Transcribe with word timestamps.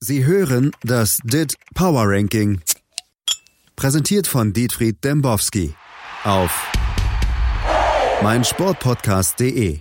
Sie 0.00 0.24
hören 0.24 0.70
das 0.84 1.18
DIT 1.24 1.56
Power 1.74 2.04
Ranking. 2.06 2.60
Präsentiert 3.74 4.28
von 4.28 4.52
Dietfried 4.52 5.02
Dembowski 5.02 5.74
auf 6.22 6.70
meinsportpodcast.de. 8.22 9.80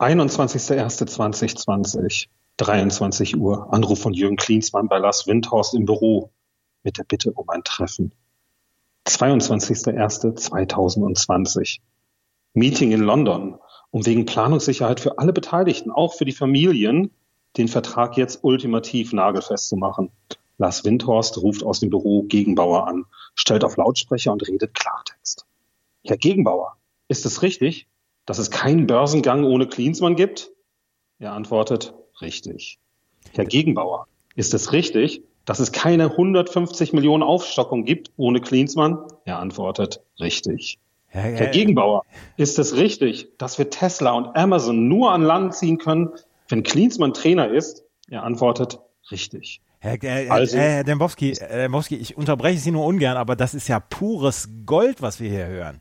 21.01.2020, 0.00 2.26
23 2.56 3.36
Uhr. 3.36 3.72
Anruf 3.72 4.00
von 4.00 4.14
Jürgen 4.14 4.34
Klinsmann 4.34 4.88
bei 4.88 4.98
Lars 4.98 5.28
Windhorst 5.28 5.74
im 5.74 5.84
Büro 5.84 6.32
mit 6.82 6.98
der 6.98 7.04
Bitte 7.04 7.30
um 7.30 7.48
ein 7.50 7.62
Treffen. 7.62 8.12
22.01.2020. 9.06 11.78
Meeting 12.52 12.90
in 12.90 13.02
London, 13.02 13.60
um 13.92 14.04
wegen 14.06 14.26
Planungssicherheit 14.26 14.98
für 14.98 15.18
alle 15.18 15.32
Beteiligten, 15.32 15.92
auch 15.92 16.14
für 16.14 16.24
die 16.24 16.32
Familien, 16.32 17.12
den 17.56 17.68
Vertrag 17.68 18.16
jetzt 18.16 18.42
ultimativ 18.42 19.12
nagelfest 19.12 19.68
zu 19.68 19.76
machen. 19.76 20.10
Lars 20.58 20.84
Windhorst 20.84 21.38
ruft 21.38 21.64
aus 21.64 21.80
dem 21.80 21.90
Büro 21.90 22.22
Gegenbauer 22.22 22.86
an, 22.86 23.04
stellt 23.34 23.64
auf 23.64 23.76
Lautsprecher 23.76 24.32
und 24.32 24.46
redet 24.46 24.74
Klartext. 24.74 25.46
Herr 26.04 26.16
Gegenbauer, 26.16 26.76
ist 27.08 27.26
es 27.26 27.42
richtig, 27.42 27.88
dass 28.26 28.38
es 28.38 28.50
keinen 28.50 28.86
Börsengang 28.86 29.44
ohne 29.44 29.66
Klinsmann 29.66 30.16
gibt? 30.16 30.50
Er 31.18 31.32
antwortet, 31.32 31.94
richtig. 32.20 32.78
Herr 33.32 33.46
Gegenbauer, 33.46 34.06
ist 34.36 34.54
es 34.54 34.72
richtig, 34.72 35.22
dass 35.44 35.58
es 35.58 35.72
keine 35.72 36.10
150 36.10 36.92
Millionen 36.92 37.22
Aufstockung 37.22 37.84
gibt 37.84 38.12
ohne 38.16 38.40
Klinsmann? 38.40 38.98
Er 39.24 39.38
antwortet, 39.38 40.00
richtig. 40.20 40.78
Herr, 41.06 41.22
Herr 41.22 41.48
Gegenbauer, 41.48 42.04
ist 42.36 42.58
es 42.58 42.76
richtig, 42.76 43.28
dass 43.38 43.58
wir 43.58 43.70
Tesla 43.70 44.12
und 44.12 44.36
Amazon 44.36 44.88
nur 44.88 45.12
an 45.12 45.22
Land 45.22 45.54
ziehen 45.54 45.78
können, 45.78 46.10
wenn 46.48 46.62
Klinsmann 46.62 47.14
Trainer 47.14 47.50
ist, 47.50 47.84
er 48.08 48.22
antwortet, 48.22 48.78
richtig. 49.10 49.60
Herr, 49.78 50.02
äh, 50.02 50.28
also, 50.28 50.56
Herr 50.56 50.84
Dembowski, 50.84 51.34
Herr 51.34 51.58
Dembowski, 51.58 51.96
ich 51.96 52.16
unterbreche 52.16 52.58
Sie 52.58 52.70
nur 52.70 52.86
ungern, 52.86 53.16
aber 53.16 53.36
das 53.36 53.54
ist 53.54 53.68
ja 53.68 53.80
pures 53.80 54.48
Gold, 54.64 55.02
was 55.02 55.20
wir 55.20 55.28
hier 55.28 55.46
hören. 55.46 55.80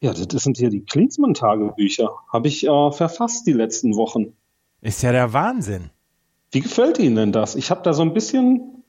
Ja, 0.00 0.12
das 0.12 0.42
sind 0.42 0.56
hier 0.56 0.70
die 0.70 0.84
Klinsmann-Tagebücher. 0.84 2.10
Habe 2.32 2.48
ich 2.48 2.66
äh, 2.66 2.92
verfasst 2.92 3.46
die 3.46 3.52
letzten 3.52 3.94
Wochen. 3.94 4.32
Ist 4.80 5.02
ja 5.02 5.12
der 5.12 5.32
Wahnsinn. 5.32 5.90
Wie 6.50 6.60
gefällt 6.60 6.98
Ihnen 6.98 7.14
denn 7.14 7.32
das? 7.32 7.54
Ich 7.54 7.70
habe 7.70 7.82
da 7.82 7.92
so 7.92 8.02
ein 8.02 8.12
bisschen 8.12 8.82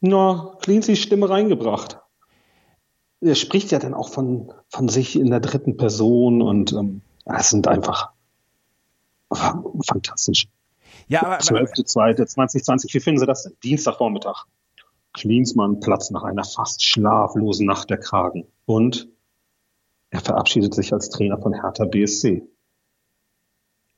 na, 0.00 0.54
Cleansys 0.60 0.98
Stimme 0.98 1.30
reingebracht. 1.30 1.98
Er 3.22 3.34
spricht 3.34 3.72
ja 3.72 3.78
dann 3.78 3.94
auch 3.94 4.10
von, 4.10 4.52
von 4.68 4.88
sich 4.88 5.18
in 5.18 5.30
der 5.30 5.40
dritten 5.40 5.78
Person 5.78 6.42
und 6.42 6.72
ähm, 6.72 7.00
es 7.24 7.48
sind 7.48 7.66
einfach 7.66 8.12
fantastisch. 9.86 10.48
Ja, 11.08 11.22
aber, 11.22 11.38
12.2.2020, 11.38 12.94
wie 12.94 13.00
finden 13.00 13.20
Sie 13.20 13.26
das 13.26 13.44
denn? 13.44 13.52
Dienstagvormittag. 13.62 14.46
Klinsmann 15.12 15.80
platzt 15.80 16.10
nach 16.10 16.24
einer 16.24 16.44
fast 16.44 16.84
schlaflosen 16.84 17.66
Nacht 17.66 17.90
der 17.90 17.98
Kragen. 17.98 18.46
Und 18.66 19.08
er 20.10 20.20
verabschiedet 20.20 20.74
sich 20.74 20.92
als 20.92 21.08
Trainer 21.08 21.38
von 21.38 21.54
Hertha 21.54 21.84
BSC. 21.84 22.42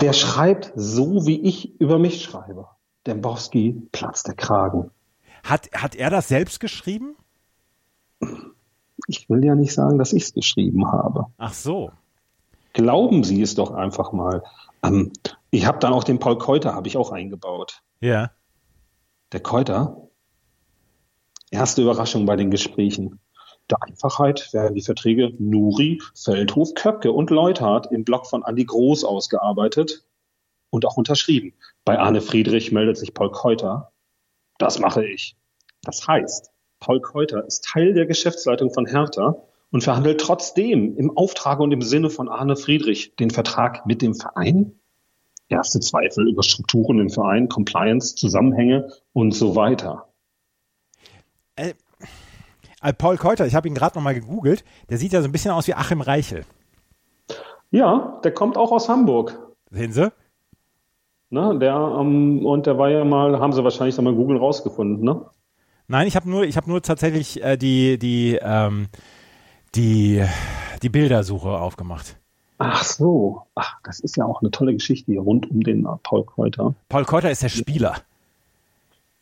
Der 0.00 0.12
schreibt 0.12 0.72
so, 0.76 1.26
wie 1.26 1.40
ich 1.40 1.80
über 1.80 1.98
mich 1.98 2.22
schreibe. 2.22 2.68
Dembowski 3.06 3.82
platzt 3.90 4.28
der 4.28 4.34
Kragen. 4.34 4.90
Hat, 5.42 5.70
hat 5.72 5.96
er 5.96 6.10
das 6.10 6.28
selbst 6.28 6.60
geschrieben? 6.60 7.16
Ich 9.06 9.28
will 9.28 9.44
ja 9.44 9.54
nicht 9.54 9.72
sagen, 9.72 9.98
dass 9.98 10.12
ich 10.12 10.24
es 10.24 10.34
geschrieben 10.34 10.86
habe. 10.90 11.26
Ach 11.36 11.52
so. 11.52 11.90
Glauben 12.78 13.24
Sie 13.24 13.42
es 13.42 13.56
doch 13.56 13.72
einfach 13.72 14.12
mal. 14.12 14.44
Ähm, 14.84 15.12
ich 15.50 15.66
habe 15.66 15.80
dann 15.80 15.92
auch 15.92 16.04
den 16.04 16.20
Paul 16.20 16.38
Keuter 16.38 16.74
habe 16.74 16.86
ich 16.86 16.96
auch 16.96 17.10
eingebaut. 17.10 17.82
Ja. 17.98 18.30
Der 19.32 19.40
Keuter. 19.40 20.08
Erste 21.50 21.82
Überraschung 21.82 22.24
bei 22.24 22.36
den 22.36 22.52
Gesprächen. 22.52 23.18
Der 23.68 23.82
Einfachheit 23.82 24.52
werden 24.52 24.76
die 24.76 24.82
Verträge 24.82 25.32
Nuri, 25.40 26.00
Feldhof, 26.14 26.74
Köpke 26.74 27.10
und 27.10 27.30
Leuthard 27.30 27.90
im 27.90 28.04
Blog 28.04 28.28
von 28.28 28.44
Andi 28.44 28.64
Groß 28.64 29.02
ausgearbeitet 29.02 30.04
und 30.70 30.86
auch 30.86 30.96
unterschrieben. 30.96 31.54
Bei 31.84 31.98
Arne 31.98 32.20
Friedrich 32.20 32.70
meldet 32.70 32.96
sich 32.96 33.12
Paul 33.12 33.32
Keuter. 33.32 33.90
Das 34.58 34.78
mache 34.78 35.04
ich. 35.04 35.36
Das 35.82 36.06
heißt, 36.06 36.52
Paul 36.78 37.00
Keuter 37.00 37.44
ist 37.44 37.64
Teil 37.64 37.92
der 37.92 38.06
Geschäftsleitung 38.06 38.72
von 38.72 38.86
Hertha 38.86 39.47
und 39.70 39.82
verhandelt 39.82 40.20
trotzdem 40.20 40.96
im 40.96 41.16
Auftrag 41.16 41.60
und 41.60 41.72
im 41.72 41.82
Sinne 41.82 42.10
von 42.10 42.28
Arne 42.28 42.56
Friedrich 42.56 43.14
den 43.16 43.30
Vertrag 43.30 43.86
mit 43.86 44.02
dem 44.02 44.14
Verein? 44.14 44.72
Erste 45.48 45.80
Zweifel 45.80 46.28
über 46.28 46.42
Strukturen 46.42 46.98
im 46.98 47.10
Verein, 47.10 47.48
Compliance, 47.48 48.14
Zusammenhänge 48.14 48.90
und 49.12 49.32
so 49.32 49.56
weiter. 49.56 50.08
Äh, 51.56 51.72
äh 52.82 52.92
Paul 52.92 53.16
Keuter, 53.16 53.46
ich 53.46 53.54
habe 53.54 53.68
ihn 53.68 53.74
gerade 53.74 53.96
nochmal 53.96 54.14
gegoogelt, 54.14 54.64
der 54.90 54.98
sieht 54.98 55.12
ja 55.12 55.22
so 55.22 55.28
ein 55.28 55.32
bisschen 55.32 55.50
aus 55.50 55.66
wie 55.66 55.74
Achim 55.74 56.00
Reichel. 56.00 56.44
Ja, 57.70 58.20
der 58.24 58.32
kommt 58.32 58.56
auch 58.56 58.72
aus 58.72 58.88
Hamburg. 58.88 59.38
Sehen 59.70 59.92
Sie? 59.92 60.12
Ne, 61.30 61.58
der, 61.58 61.74
ähm, 62.00 62.44
und 62.46 62.66
der 62.66 62.78
war 62.78 62.88
ja 62.88 63.04
mal, 63.04 63.38
haben 63.38 63.52
Sie 63.52 63.62
wahrscheinlich 63.62 63.96
dann 63.96 64.06
mal 64.06 64.14
Google 64.14 64.38
rausgefunden, 64.38 65.04
ne? 65.04 65.26
Nein, 65.86 66.06
ich 66.06 66.16
habe 66.16 66.28
nur, 66.28 66.44
ich 66.44 66.56
habe 66.56 66.68
nur 66.68 66.82
tatsächlich 66.82 67.42
äh, 67.42 67.56
die, 67.56 67.98
die, 67.98 68.38
ähm, 68.40 68.88
die, 69.74 70.24
die 70.82 70.88
Bildersuche 70.88 71.50
aufgemacht. 71.50 72.16
Ach 72.58 72.82
so, 72.82 73.42
ach, 73.54 73.76
das 73.84 74.00
ist 74.00 74.16
ja 74.16 74.24
auch 74.24 74.40
eine 74.40 74.50
tolle 74.50 74.74
Geschichte 74.74 75.12
hier 75.12 75.20
rund 75.20 75.48
um 75.50 75.62
den 75.62 75.86
Paul 76.02 76.24
Keuter. 76.24 76.74
Paul 76.88 77.04
Keuter 77.04 77.30
ist 77.30 77.42
der 77.42 77.48
Spieler. 77.48 77.96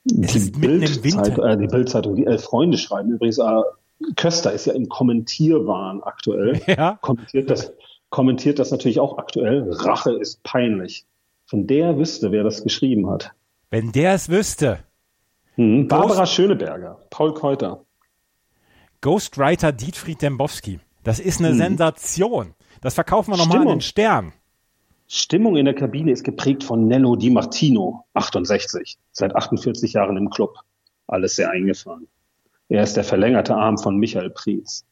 Die 0.04 0.50
Bildzeitung, 0.50 1.44
äh, 1.44 1.58
die 1.58 1.66
Bildzeitung, 1.66 2.14
die 2.14 2.26
Elf 2.26 2.44
Freunde 2.44 2.78
schreiben 2.78 3.10
übrigens, 3.10 3.38
äh, 3.38 3.62
Köster 4.14 4.52
ist 4.52 4.66
ja 4.66 4.72
im 4.72 4.88
Kommentierwahn 4.88 6.02
aktuell. 6.02 6.60
Ja. 6.66 6.98
Kommentiert 7.02 7.50
das, 7.50 7.72
kommentiert 8.10 8.58
das 8.58 8.70
natürlich 8.70 9.00
auch 9.00 9.18
aktuell. 9.18 9.70
Rache 9.70 10.12
ist 10.12 10.42
peinlich. 10.42 11.04
Von 11.46 11.66
der 11.66 11.98
wüsste, 11.98 12.32
wer 12.32 12.44
das 12.44 12.62
geschrieben 12.62 13.08
hat. 13.08 13.32
Wenn 13.70 13.92
der 13.92 14.14
es 14.14 14.28
wüsste. 14.28 14.78
Hm, 15.54 15.88
Barbara 15.88 16.26
Schöneberger, 16.26 16.98
Paul 17.10 17.34
Keuter. 17.34 17.85
Ghostwriter 19.00 19.72
Dietfried 19.72 20.22
Dembowski. 20.22 20.80
Das 21.04 21.20
ist 21.20 21.40
eine 21.40 21.50
hm. 21.50 21.56
Sensation. 21.56 22.54
Das 22.80 22.94
verkaufen 22.94 23.32
wir 23.32 23.38
nochmal 23.38 23.62
an 23.62 23.68
den 23.68 23.80
Stern. 23.80 24.32
Stimmung 25.08 25.56
in 25.56 25.64
der 25.64 25.74
Kabine 25.74 26.10
ist 26.10 26.24
geprägt 26.24 26.64
von 26.64 26.88
Nello 26.88 27.14
Di 27.14 27.30
Martino, 27.30 28.04
68, 28.14 28.98
seit 29.12 29.34
48 29.36 29.92
Jahren 29.92 30.16
im 30.16 30.30
Club. 30.30 30.56
Alles 31.06 31.36
sehr 31.36 31.50
eingefahren. 31.50 32.08
Er 32.68 32.82
ist 32.82 32.96
der 32.96 33.04
verlängerte 33.04 33.54
Arm 33.54 33.78
von 33.78 33.96
Michael 33.96 34.30
Prietz. 34.30 34.84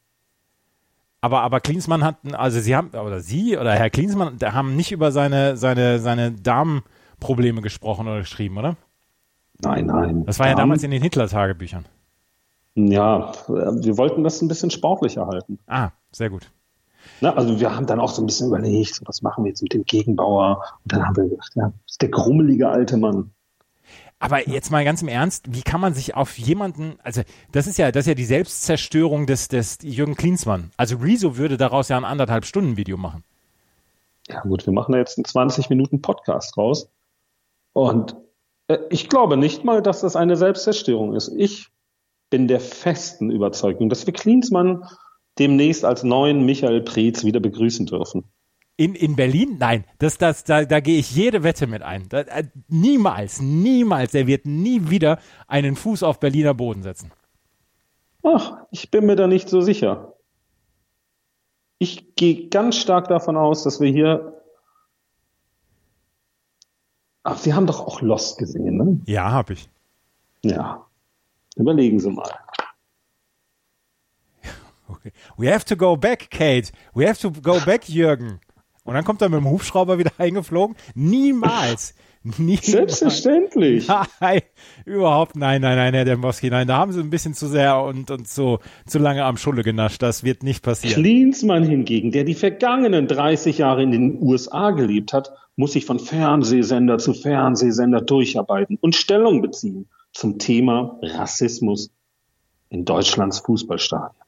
Aber, 1.19 1.41
aber 1.41 1.59
Klinsmann 1.59 2.03
hat, 2.03 2.17
also 2.33 2.59
Sie 2.59 2.75
haben, 2.75 2.89
oder 2.89 3.19
Sie 3.19 3.57
oder 3.57 3.73
Herr 3.73 3.89
Klinsmann, 3.89 4.37
haben 4.41 4.75
nicht 4.75 4.91
über 4.91 5.11
seine, 5.11 5.57
seine, 5.57 5.99
seine 5.99 6.31
Darmprobleme 6.31 7.61
gesprochen 7.61 8.07
oder 8.07 8.19
geschrieben, 8.19 8.57
oder? 8.57 8.77
Nein, 9.61 9.87
nein. 9.87 10.25
Das 10.25 10.39
war 10.39 10.47
ja 10.47 10.55
damals 10.55 10.83
in 10.83 10.91
den 10.91 11.01
Hitler-Tagebüchern. 11.01 11.85
Ja, 12.75 13.31
wir 13.47 13.97
wollten 13.97 14.23
das 14.23 14.41
ein 14.41 14.49
bisschen 14.49 14.69
sportlicher 14.69 15.27
halten. 15.27 15.59
Ah, 15.65 15.91
sehr 16.11 16.29
gut. 16.29 16.51
Na, 17.21 17.33
also 17.33 17.59
wir 17.59 17.73
haben 17.73 17.85
dann 17.85 18.01
auch 18.01 18.09
so 18.09 18.21
ein 18.21 18.25
bisschen 18.25 18.47
überlegt, 18.47 19.01
was 19.05 19.21
machen 19.21 19.45
wir 19.45 19.49
jetzt 19.49 19.63
mit 19.63 19.73
dem 19.73 19.85
Gegenbauer? 19.85 20.61
Und 20.83 20.91
dann 20.91 21.05
haben 21.05 21.15
wir 21.15 21.29
gedacht, 21.29 21.51
ja, 21.55 21.67
das 21.67 21.93
ist 21.93 22.01
der 22.01 22.09
grummelige 22.09 22.67
alte 22.67 22.97
Mann. 22.97 23.31
Aber 24.19 24.47
jetzt 24.47 24.71
mal 24.71 24.83
ganz 24.83 25.01
im 25.01 25.07
Ernst, 25.07 25.53
wie 25.53 25.61
kann 25.61 25.79
man 25.79 25.93
sich 25.93 26.15
auf 26.15 26.37
jemanden, 26.37 26.97
also 27.03 27.21
das 27.51 27.67
ist 27.67 27.77
ja, 27.77 27.91
das 27.91 28.01
ist 28.01 28.07
ja 28.07 28.15
die 28.15 28.25
Selbstzerstörung 28.25 29.27
des, 29.27 29.47
des 29.47 29.77
Jürgen 29.81 30.15
Klinsmann. 30.15 30.71
Also 30.77 30.97
Rezo 30.97 31.37
würde 31.37 31.57
daraus 31.57 31.89
ja 31.89 31.97
ein 31.97 32.05
anderthalb 32.05 32.45
Stunden 32.45 32.75
Video 32.75 32.97
machen. 32.97 33.23
Ja 34.27 34.41
gut, 34.41 34.65
wir 34.65 34.73
machen 34.73 34.93
da 34.93 34.97
jetzt 34.97 35.17
einen 35.17 35.25
20 35.25 35.69
Minuten 35.69 36.01
Podcast 36.01 36.57
raus. 36.57 36.89
Und 37.73 38.15
äh, 38.67 38.79
ich 38.89 39.09
glaube 39.09 39.37
nicht 39.37 39.63
mal, 39.63 39.81
dass 39.81 40.01
das 40.01 40.15
eine 40.15 40.35
Selbstzerstörung 40.35 41.13
ist. 41.13 41.31
Ich 41.35 41.69
bin 42.29 42.47
der 42.47 42.59
festen 42.59 43.29
Überzeugung, 43.29 43.89
dass 43.89 44.05
wir 44.05 44.13
Klinsmann 44.13 44.85
demnächst 45.39 45.85
als 45.85 46.03
neuen 46.03 46.45
Michael 46.45 46.81
Preetz 46.81 47.23
wieder 47.23 47.39
begrüßen 47.39 47.85
dürfen. 47.85 48.23
In, 48.77 48.93
in 48.93 49.15
Berlin? 49.15 49.55
Nein, 49.57 49.85
das, 49.99 50.17
das, 50.17 50.43
da, 50.43 50.65
da 50.65 50.81
gehe 50.81 50.99
ich 50.99 51.15
jede 51.15 51.43
Wette 51.43 51.65
mit 51.65 51.81
ein. 51.81 52.09
Da, 52.09 52.21
äh, 52.21 52.43
niemals, 52.67 53.41
niemals. 53.41 54.13
Er 54.13 54.27
wird 54.27 54.45
nie 54.45 54.89
wieder 54.89 55.19
einen 55.47 55.77
Fuß 55.77 56.03
auf 56.03 56.19
Berliner 56.19 56.53
Boden 56.53 56.83
setzen. 56.83 57.11
Ach, 58.23 58.57
ich 58.71 58.91
bin 58.91 59.05
mir 59.05 59.15
da 59.15 59.27
nicht 59.27 59.47
so 59.47 59.61
sicher. 59.61 60.15
Ich 61.77 62.15
gehe 62.15 62.49
ganz 62.49 62.75
stark 62.75 63.07
davon 63.07 63.37
aus, 63.37 63.63
dass 63.63 63.79
wir 63.79 63.89
hier. 63.89 64.41
Ach, 67.23 67.37
Sie 67.37 67.53
haben 67.53 67.67
doch 67.67 67.81
auch 67.81 68.01
Lost 68.01 68.37
gesehen, 68.37 68.77
ne? 68.77 68.99
Ja, 69.05 69.31
habe 69.31 69.53
ich. 69.53 69.69
Ja. 70.43 70.84
Überlegen 71.55 71.99
Sie 71.99 72.09
mal. 72.09 72.29
We 75.37 75.51
have 75.51 75.65
to 75.65 75.75
go 75.75 75.95
back, 75.95 76.29
Kate. 76.29 76.71
We 76.93 77.07
have 77.07 77.19
to 77.21 77.31
go 77.31 77.59
back, 77.65 77.87
Jürgen. 77.87 78.39
Und 78.83 78.93
dann 78.93 79.03
kommt 79.03 79.21
er 79.21 79.29
mit 79.29 79.39
dem 79.39 79.49
Hubschrauber 79.49 79.97
wieder 79.97 80.11
eingeflogen. 80.17 80.75
Niemals, 80.93 81.95
Niemals. 82.37 82.65
Selbstverständlich. 82.65 83.87
Nein, 84.19 84.41
überhaupt 84.85 85.35
nein, 85.35 85.61
nein, 85.61 85.77
nein, 85.77 85.93
Herr 85.93 86.05
Dembowski, 86.05 86.49
nein, 86.49 86.67
da 86.67 86.77
haben 86.77 86.91
Sie 86.91 86.99
ein 86.99 87.11
bisschen 87.11 87.35
zu 87.35 87.47
sehr 87.47 87.79
und, 87.79 88.09
und 88.09 88.27
so 88.27 88.59
zu 88.87 88.97
lange 88.97 89.23
am 89.23 89.37
Schulle 89.37 89.61
genascht. 89.61 90.01
Das 90.01 90.23
wird 90.23 90.41
nicht 90.41 90.63
passieren. 90.63 91.03
Klinsmann 91.03 91.63
hingegen, 91.63 92.11
der 92.11 92.23
die 92.23 92.33
vergangenen 92.33 93.07
30 93.07 93.59
Jahre 93.59 93.83
in 93.83 93.91
den 93.91 94.21
USA 94.23 94.71
gelebt 94.71 95.13
hat, 95.13 95.33
muss 95.55 95.73
sich 95.73 95.85
von 95.85 95.99
Fernsehsender 95.99 96.97
zu 96.97 97.13
Fernsehsender 97.13 98.01
durcharbeiten 98.01 98.79
und 98.81 98.95
Stellung 98.95 99.43
beziehen 99.43 99.87
zum 100.15 100.39
Thema 100.39 100.97
Rassismus 101.01 101.91
in 102.69 102.85
Deutschlands 102.85 103.39
Fußballstadien. 103.39 104.23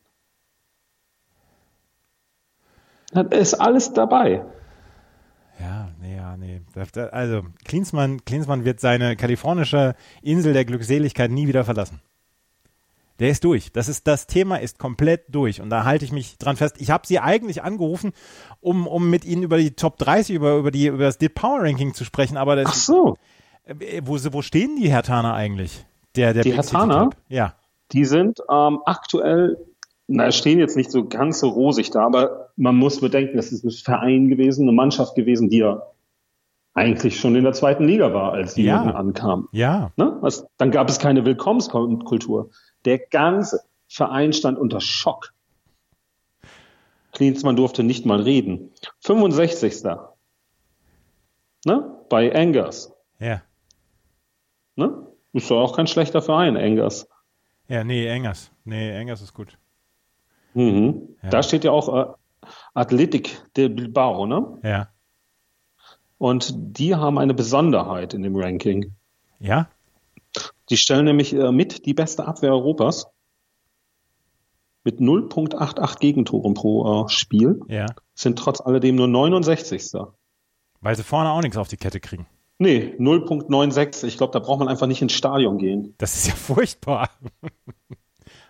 Da 3.12 3.22
ist 3.22 3.54
alles 3.56 3.94
dabei. 3.94 4.46
Ja, 5.60 5.90
nee, 6.02 6.18
ja, 6.18 6.38
nee. 6.38 6.62
Also, 7.12 7.44
Klinsmann, 7.64 8.24
Klinsmann 8.26 8.66
wird 8.66 8.80
seine 8.82 9.16
kalifornische 9.16 9.96
Insel 10.22 10.54
der 10.54 10.66
Glückseligkeit 10.66 11.32
nie 11.32 11.48
wieder 11.48 11.64
verlassen. 11.64 12.02
Der 13.20 13.30
ist 13.30 13.44
durch. 13.44 13.72
Das 13.72 13.88
ist 13.88 14.06
das 14.06 14.28
Thema 14.28 14.58
ist 14.58 14.78
komplett 14.78 15.34
durch 15.34 15.60
und 15.62 15.72
da 15.72 15.86
halte 15.86 16.06
ich 16.06 16.12
mich 16.12 16.38
dran 16.38 16.56
fest. 16.56 16.76
Ich 16.78 16.92
habe 16.92 17.08
sie 17.08 17.18
eigentlich 17.18 17.64
angerufen, 17.64 18.12
um, 18.60 18.86
um 18.86 19.10
mit 19.10 19.26
ihnen 19.26 19.42
über 19.42 19.58
die 19.58 19.72
Top 19.72 19.98
30 19.98 20.36
über 20.36 20.58
über 20.58 20.70
die 20.70 20.86
über 20.86 21.06
das 21.06 21.18
Dit 21.18 21.34
Power 21.34 21.64
Ranking 21.64 21.96
zu 21.96 22.06
sprechen, 22.06 22.38
aber 22.38 22.56
das 22.56 22.68
Ach 22.68 22.74
so. 22.76 23.14
Äh, 23.16 23.37
wo, 24.04 24.18
wo 24.34 24.42
stehen 24.42 24.76
die 24.76 24.90
Hertaner 24.90 25.34
eigentlich? 25.34 25.86
Der 26.16 26.34
der 26.34 26.44
Die 26.44 26.54
Hertaner? 26.54 27.10
Ja. 27.30 27.56
Die 27.92 28.06
sind 28.06 28.40
ähm, 28.50 28.80
aktuell, 28.86 29.58
na, 30.08 30.32
stehen 30.32 30.60
jetzt 30.60 30.76
nicht 30.76 30.92
so 30.92 31.08
ganz 31.08 31.40
so 31.40 31.50
rosig 31.50 31.90
da, 31.92 32.06
aber 32.06 32.50
man 32.56 32.76
muss 32.76 33.00
bedenken, 33.00 33.38
das 33.38 33.52
ist 33.52 33.64
ein 33.64 33.72
Verein 33.72 34.28
gewesen, 34.30 34.64
eine 34.64 34.74
Mannschaft 34.74 35.16
gewesen, 35.16 35.50
die 35.50 35.60
ja 35.60 35.84
eigentlich 36.74 37.20
schon 37.20 37.36
in 37.36 37.44
der 37.44 37.54
zweiten 37.54 37.86
Liga 37.86 38.14
war, 38.14 38.34
als 38.34 38.54
die 38.54 38.64
Ja. 38.64 38.82
Ankam. 38.84 39.48
Ja. 39.52 39.92
Ne? 39.96 40.20
Also, 40.22 40.48
dann 40.58 40.72
gab 40.72 40.90
es 40.90 41.00
keine 41.00 41.26
Willkommenskultur. 41.26 42.52
Der 42.86 43.00
ganze 43.00 43.62
Verein 43.88 44.32
stand 44.34 44.60
unter 44.60 44.80
Schock. 44.80 45.34
Klinsmann 47.14 47.56
durfte 47.56 47.84
nicht 47.84 48.06
mal 48.06 48.22
reden. 48.22 48.72
65. 49.00 49.84
Ne? 51.66 51.96
Bei 52.10 52.30
Engers. 52.30 52.94
Ja. 53.20 53.42
Ne? 54.78 55.08
Ist 55.34 55.52
doch 55.52 55.60
auch 55.62 55.76
kein 55.76 55.88
schlechter 55.88 56.22
Verein, 56.22 56.56
Engers. 56.56 57.08
Ja, 57.68 57.84
nee, 57.84 58.08
Engers. 58.08 58.52
Nee, 58.64 58.92
Engers 58.92 59.22
ist 59.22 59.34
gut. 59.34 59.58
Mhm. 60.54 61.16
Ja. 61.22 61.30
Da 61.30 61.44
steht 61.44 61.64
ja 61.64 61.72
auch 61.72 61.94
äh, 61.94 62.14
Athletic 62.74 63.42
de 63.56 63.68
Bilbao, 63.68 64.26
ne? 64.26 64.60
Ja. 64.64 64.90
Und 66.18 66.54
die 66.56 66.96
haben 66.96 67.18
eine 67.18 67.34
Besonderheit 67.34 68.14
in 68.14 68.24
dem 68.24 68.36
Ranking. 68.36 68.96
Ja? 69.40 69.70
Die 70.70 70.78
stellen 70.78 71.06
nämlich 71.06 71.34
äh, 71.34 71.52
mit 71.52 71.86
die 71.86 71.94
beste 71.94 72.26
Abwehr 72.26 72.52
Europas. 72.52 73.08
Mit 74.84 75.00
0,88 75.00 76.00
Gegentoren 76.00 76.54
pro 76.54 77.06
äh, 77.06 77.10
Spiel. 77.10 77.60
Ja. 77.68 77.88
Sind 78.16 78.40
trotz 78.40 78.62
alledem 78.62 78.96
nur 78.96 79.08
69. 79.08 79.92
Weil 80.82 80.96
sie 80.96 81.04
vorne 81.04 81.32
auch 81.32 81.42
nichts 81.42 81.58
auf 81.58 81.68
die 81.68 81.78
Kette 81.78 82.00
kriegen. 82.00 82.26
Nee, 82.60 82.96
0,96. 82.98 84.06
Ich 84.06 84.18
glaube, 84.18 84.34
da 84.34 84.40
braucht 84.40 84.60
man 84.60 84.68
einfach 84.68 84.88
nicht 84.88 85.02
ins 85.02 85.14
Stadion 85.14 85.58
gehen. 85.58 85.94
Das 85.98 86.16
ist 86.16 86.28
ja 86.28 86.36
furchtbar. 86.36 87.10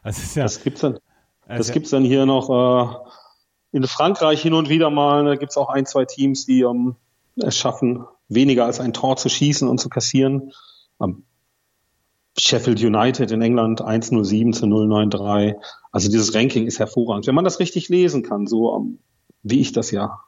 Das 0.03 0.19
ist 0.19 0.37
ja. 0.37 0.43
Das 0.43 0.63
gibt's 0.63 0.79
dann, 0.79 0.93
das 0.93 1.57
also- 1.57 1.73
gibt's 1.73 1.89
dann 1.89 2.05
hier 2.05 2.25
noch 2.25 2.49
äh, 2.49 3.75
in 3.75 3.83
Frankreich 3.85 4.41
hin 4.41 4.53
und 4.53 4.69
wieder 4.69 4.89
mal. 4.89 5.25
Da 5.25 5.35
gibt's 5.35 5.57
auch 5.57 5.67
ein, 5.67 5.85
zwei 5.85 6.05
Teams, 6.05 6.45
die 6.45 6.61
ähm, 6.61 6.95
es 7.35 7.57
schaffen, 7.57 8.05
weniger 8.29 8.63
als 8.63 8.79
ein 8.79 8.93
Tor 8.93 9.17
zu 9.17 9.27
schießen 9.27 9.67
und 9.67 9.79
zu 9.79 9.89
kassieren. 9.89 10.53
Ähm, 11.01 11.23
Sheffield 12.37 12.81
United 12.81 13.31
in 13.31 13.41
England 13.41 13.81
107 13.81 14.53
zu 14.53 14.65
093. 14.67 15.55
Also 15.91 16.09
dieses 16.09 16.33
Ranking 16.33 16.67
ist 16.67 16.79
hervorragend. 16.79 17.27
Wenn 17.27 17.35
man 17.35 17.43
das 17.43 17.59
richtig 17.59 17.89
lesen 17.89 18.23
kann, 18.23 18.47
so 18.47 18.77
ähm, 18.77 18.99
wie 19.43 19.59
ich 19.59 19.73
das 19.73 19.91
ja, 19.91 20.19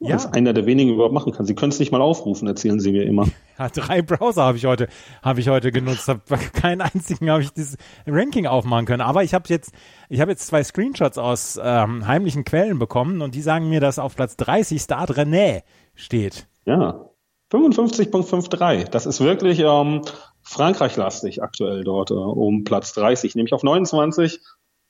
Ja. 0.00 0.14
als 0.14 0.26
einer 0.26 0.52
der 0.52 0.66
wenigen 0.66 0.92
überhaupt 0.92 1.14
machen 1.14 1.32
kann. 1.32 1.46
Sie 1.46 1.54
können 1.54 1.72
es 1.72 1.78
nicht 1.78 1.90
mal 1.90 2.02
aufrufen, 2.02 2.46
erzählen 2.46 2.80
Sie 2.80 2.92
mir 2.92 3.04
immer. 3.04 3.26
Ja, 3.56 3.68
drei 3.68 4.02
Browser 4.02 4.42
habe 4.42 4.58
ich 4.58 4.66
heute 4.66 4.88
habe 5.22 5.38
ich 5.38 5.48
heute 5.48 5.70
genutzt. 5.70 6.08
Hab, 6.08 6.26
keinen 6.54 6.80
einzigen 6.80 7.30
habe 7.30 7.42
ich 7.42 7.50
dieses 7.50 7.76
Ranking 8.04 8.46
aufmachen 8.48 8.84
können. 8.84 9.00
Aber 9.00 9.22
ich 9.22 9.32
habe 9.32 9.44
jetzt 9.48 9.70
ich 10.08 10.20
habe 10.20 10.32
jetzt 10.32 10.48
zwei 10.48 10.64
Screenshots 10.64 11.18
aus 11.18 11.60
ähm, 11.62 12.04
heimlichen 12.04 12.42
Quellen 12.42 12.80
bekommen 12.80 13.22
und 13.22 13.36
die 13.36 13.42
sagen 13.42 13.68
mir, 13.68 13.78
dass 13.78 14.00
auf 14.00 14.16
Platz 14.16 14.36
30 14.38 14.82
Stade 14.82 15.12
René 15.12 15.62
steht. 15.94 16.48
Ja, 16.66 17.08
55.53. 17.52 18.88
Das 18.90 19.06
ist 19.06 19.20
wirklich 19.20 19.60
ähm, 19.60 20.02
Frankreich-lastig 20.42 21.42
aktuell 21.42 21.84
dort 21.84 22.10
äh, 22.10 22.14
um 22.14 22.64
Platz 22.64 22.92
30, 22.94 23.36
nämlich 23.36 23.52
auf 23.52 23.62
29. 23.62 24.40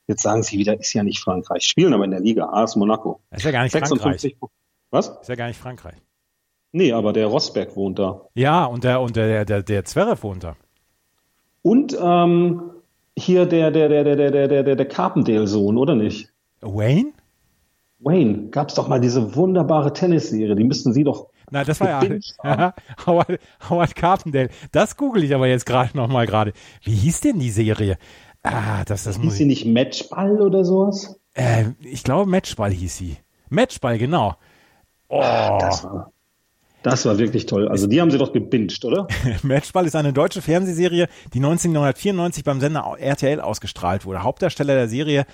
Jetzt 0.07 0.23
sagen 0.23 0.43
Sie 0.43 0.59
wieder, 0.59 0.79
ist 0.79 0.93
ja 0.93 1.03
nicht 1.03 1.21
Frankreich. 1.21 1.65
Spielen 1.65 1.95
aber 1.95 2.05
in 2.05 2.11
der 2.11 2.21
Liga 2.21 2.47
AS 2.47 2.77
Monaco. 2.77 3.21
Das 3.31 3.41
ist 3.41 3.45
ja 3.45 3.51
gar 3.51 3.63
nicht 3.63 3.73
Frankreich. 3.73 4.37
Was? 4.95 5.09
Ist 5.09 5.29
ja 5.29 5.35
gar 5.35 5.49
nicht 5.49 5.59
Frankreich. 5.59 5.97
Nee, 6.71 6.93
aber 6.93 7.13
der 7.13 7.27
Rosberg 7.27 7.75
wohnt 7.75 7.99
da. 7.99 8.29
Ja, 8.35 8.65
und 8.65 8.85
der, 8.85 9.01
und 9.01 9.17
der, 9.17 9.45
der, 9.45 9.65
der 9.65 9.85
Zverev 9.85 10.23
wohnt 10.23 10.45
da. 10.45 10.55
Und 11.63 11.99
ähm, 12.01 12.63
hier 13.19 13.45
der, 13.45 13.73
der, 13.73 13.89
der, 13.89 14.05
der, 14.05 14.17
der, 14.17 14.49
der, 14.49 14.63
der, 14.63 14.77
der 14.77 14.89
Carpendale-Sohn, 14.89 15.79
oder 15.79 15.97
nicht? 15.97 16.33
Wayne? 16.61 17.11
Wayne, 17.99 18.51
gab 18.51 18.69
es 18.69 18.77
doch 18.77 18.87
mal 18.87 19.01
diese 19.01 19.35
wunderbare 19.35 19.93
Tennisserie, 19.93 20.55
die 20.55 20.63
müssten 20.63 20.93
Sie 20.93 21.03
doch. 21.03 21.29
Na, 21.51 21.65
das 21.65 21.81
war 21.81 22.05
ja, 22.05 22.19
ja 22.45 22.75
Howard, 23.07 23.41
Howard 23.69 23.97
Carpendale. 23.97 24.51
Das 24.71 24.97
google 24.97 25.25
ich 25.25 25.35
aber 25.35 25.49
jetzt 25.49 25.67
gerade 25.67 25.97
nochmal 25.97 26.27
gerade. 26.27 26.53
Wie 26.85 26.95
hieß 26.95 27.21
denn 27.21 27.41
die 27.41 27.51
Serie? 27.51 27.99
Ah, 28.45 28.85
das, 28.85 29.03
das 29.03 29.19
hieß 29.19 29.35
sie 29.35 29.45
nicht 29.45 29.67
Matchball 29.67 30.41
oder 30.41 30.65
sowas? 30.65 31.19
Äh, 31.33 31.71
ich 31.81 32.05
glaube, 32.05 32.31
Matchball 32.31 32.71
hieß 32.71 32.97
sie. 32.97 33.17
Matchball, 33.49 33.99
genau. 33.99 34.37
Oh, 35.09 35.59
Das 35.61 35.85
war, 35.85 36.13
das 36.83 37.07
war 37.07 37.19
wirklich 37.19 37.47
toll. 37.47 37.69
Also 37.69 37.87
die 37.87 38.01
haben 38.01 38.11
Sie 38.11 38.19
doch 38.19 38.33
gebinged, 38.33 38.85
oder? 38.85 39.09
Matchball 39.43 39.87
ist 39.87 39.97
eine 39.97 40.13
deutsche 40.13 40.43
Fernsehserie, 40.43 41.09
die 41.33 41.39
1994 41.39 42.45
beim 42.45 42.61
Sender 42.61 42.95
RTL 42.99 43.41
ausgestrahlt 43.41 44.05
wurde. 44.05 44.23
Hauptdarsteller 44.23 44.75
der 44.75 44.89
Serie 44.89 45.25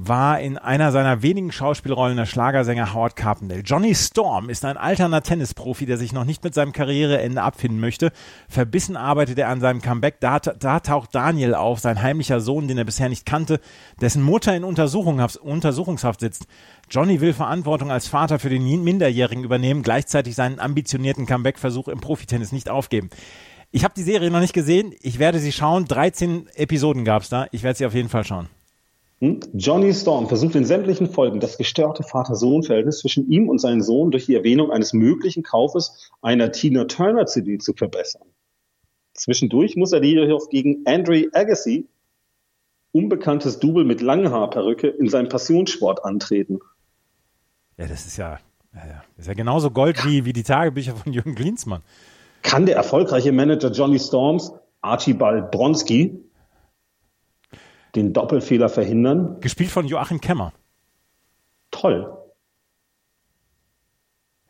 war 0.00 0.38
in 0.38 0.56
einer 0.56 0.92
seiner 0.92 1.22
wenigen 1.22 1.50
Schauspielrollen 1.50 2.16
der 2.16 2.24
Schlagersänger 2.24 2.94
Howard 2.94 3.16
Carpendale. 3.16 3.62
Johnny 3.62 3.96
Storm 3.96 4.48
ist 4.48 4.64
ein 4.64 4.76
alterner 4.76 5.24
Tennisprofi, 5.24 5.86
der 5.86 5.98
sich 5.98 6.12
noch 6.12 6.24
nicht 6.24 6.44
mit 6.44 6.54
seinem 6.54 6.72
Karriereende 6.72 7.42
abfinden 7.42 7.80
möchte. 7.80 8.12
Verbissen 8.48 8.96
arbeitet 8.96 9.40
er 9.40 9.48
an 9.48 9.60
seinem 9.60 9.82
Comeback. 9.82 10.20
Da, 10.20 10.38
da 10.38 10.78
taucht 10.78 11.16
Daniel 11.16 11.56
auf, 11.56 11.80
sein 11.80 12.00
heimlicher 12.00 12.40
Sohn, 12.40 12.68
den 12.68 12.78
er 12.78 12.84
bisher 12.84 13.08
nicht 13.08 13.26
kannte, 13.26 13.58
dessen 14.00 14.22
Mutter 14.22 14.54
in 14.54 14.62
Untersuchungshaft, 14.62 15.36
Untersuchungshaft 15.38 16.20
sitzt. 16.20 16.46
Johnny 16.88 17.20
will 17.20 17.32
Verantwortung 17.32 17.90
als 17.90 18.06
Vater 18.06 18.38
für 18.38 18.50
den 18.50 18.64
Minderjährigen 18.84 19.42
übernehmen, 19.42 19.82
gleichzeitig 19.82 20.36
seinen 20.36 20.60
ambitionierten 20.60 21.26
Comeback-Versuch 21.26 21.88
im 21.88 22.00
Profitennis 22.00 22.52
nicht 22.52 22.70
aufgeben. 22.70 23.10
Ich 23.72 23.82
habe 23.82 23.94
die 23.96 24.04
Serie 24.04 24.30
noch 24.30 24.40
nicht 24.40 24.54
gesehen. 24.54 24.94
Ich 25.02 25.18
werde 25.18 25.40
sie 25.40 25.50
schauen. 25.52 25.86
13 25.86 26.46
Episoden 26.54 27.04
gab's 27.04 27.30
da. 27.30 27.48
Ich 27.50 27.64
werde 27.64 27.78
sie 27.78 27.86
auf 27.86 27.94
jeden 27.94 28.08
Fall 28.08 28.24
schauen. 28.24 28.48
Johnny 29.20 29.92
Storm 29.94 30.28
versucht 30.28 30.54
in 30.54 30.64
sämtlichen 30.64 31.08
Folgen 31.08 31.40
das 31.40 31.58
gestörte 31.58 32.04
Vater-Sohn-Verhältnis 32.04 33.00
zwischen 33.00 33.28
ihm 33.28 33.48
und 33.48 33.58
seinem 33.58 33.80
Sohn 33.80 34.12
durch 34.12 34.26
die 34.26 34.36
Erwähnung 34.36 34.70
eines 34.70 34.92
möglichen 34.92 35.42
Kaufes 35.42 36.10
einer 36.22 36.52
Tina 36.52 36.84
Turner 36.84 37.26
CD 37.26 37.58
zu 37.58 37.72
verbessern. 37.72 38.28
Zwischendurch 39.14 39.74
muss 39.74 39.92
er 39.92 40.04
jedoch 40.04 40.48
gegen 40.50 40.82
Andre 40.86 41.26
Agassi, 41.32 41.88
unbekanntes 42.92 43.58
Double 43.58 43.84
mit 43.84 44.00
Langhaarperücke, 44.00 44.86
in 44.86 45.08
seinem 45.08 45.28
Passionssport 45.28 46.04
antreten. 46.04 46.60
Ja, 47.76 47.88
das 47.88 48.06
ist 48.06 48.18
ja, 48.18 48.38
ja, 48.72 49.02
ist 49.16 49.26
ja 49.26 49.34
genauso 49.34 49.72
Gold 49.72 50.04
wie, 50.06 50.24
wie 50.24 50.32
die 50.32 50.44
Tagebücher 50.44 50.94
von 50.94 51.12
Jürgen 51.12 51.34
Klinsmann. 51.34 51.82
Kann 52.42 52.66
der 52.66 52.76
erfolgreiche 52.76 53.32
Manager 53.32 53.72
Johnny 53.72 53.98
Storms, 53.98 54.52
Archibald 54.80 55.50
Bronski, 55.50 56.27
den 57.94 58.12
Doppelfehler 58.12 58.68
verhindern? 58.68 59.40
Gespielt 59.40 59.70
von 59.70 59.86
Joachim 59.86 60.20
Kemmer. 60.20 60.52
Toll. 61.70 62.14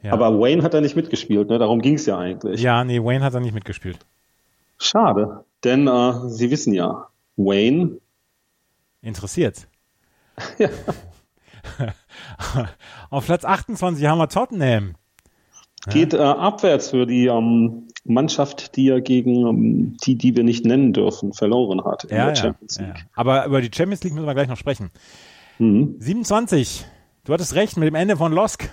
Ja. 0.02 0.12
Aber 0.12 0.38
Wayne 0.38 0.62
hat 0.62 0.74
da 0.74 0.80
nicht 0.80 0.96
mitgespielt, 0.96 1.48
ne? 1.48 1.58
darum 1.58 1.80
ging 1.80 1.94
es 1.94 2.06
ja 2.06 2.18
eigentlich. 2.18 2.62
ja, 2.62 2.84
nee, 2.84 3.02
Wayne 3.02 3.24
hat 3.24 3.34
da 3.34 3.40
nicht 3.40 3.54
mitgespielt. 3.54 3.98
Schade, 4.78 5.44
denn 5.64 5.88
äh, 5.88 6.28
Sie 6.28 6.52
wissen 6.52 6.72
ja, 6.72 7.08
Wayne, 7.36 7.98
Interessiert. 9.00 9.68
Ja. 10.58 10.68
Auf 13.10 13.26
Platz 13.26 13.44
28 13.44 14.06
haben 14.06 14.18
wir 14.18 14.28
Tottenham. 14.28 14.94
Geht 15.86 16.14
äh, 16.14 16.18
abwärts 16.18 16.90
für 16.90 17.06
die 17.06 17.26
ähm, 17.26 17.88
Mannschaft, 18.04 18.76
die 18.76 18.88
er 18.88 19.00
gegen 19.00 19.46
ähm, 19.46 19.96
die, 20.04 20.16
die 20.16 20.36
wir 20.36 20.44
nicht 20.44 20.64
nennen 20.64 20.92
dürfen, 20.92 21.32
verloren 21.32 21.84
hat 21.84 22.04
in 22.04 22.10
Ja, 22.10 22.26
der 22.26 22.34
ja, 22.34 22.36
Champions 22.36 22.76
ja. 22.78 22.86
League. 22.86 23.06
Aber 23.14 23.46
über 23.46 23.60
die 23.60 23.70
Champions 23.74 24.02
League 24.02 24.14
müssen 24.14 24.26
wir 24.26 24.34
gleich 24.34 24.48
noch 24.48 24.56
sprechen. 24.56 24.90
Mhm. 25.58 25.96
27. 25.98 26.86
Du 27.24 27.32
hattest 27.32 27.54
recht 27.54 27.76
mit 27.76 27.86
dem 27.86 27.94
Ende 27.94 28.16
von 28.16 28.32
Losk. 28.32 28.70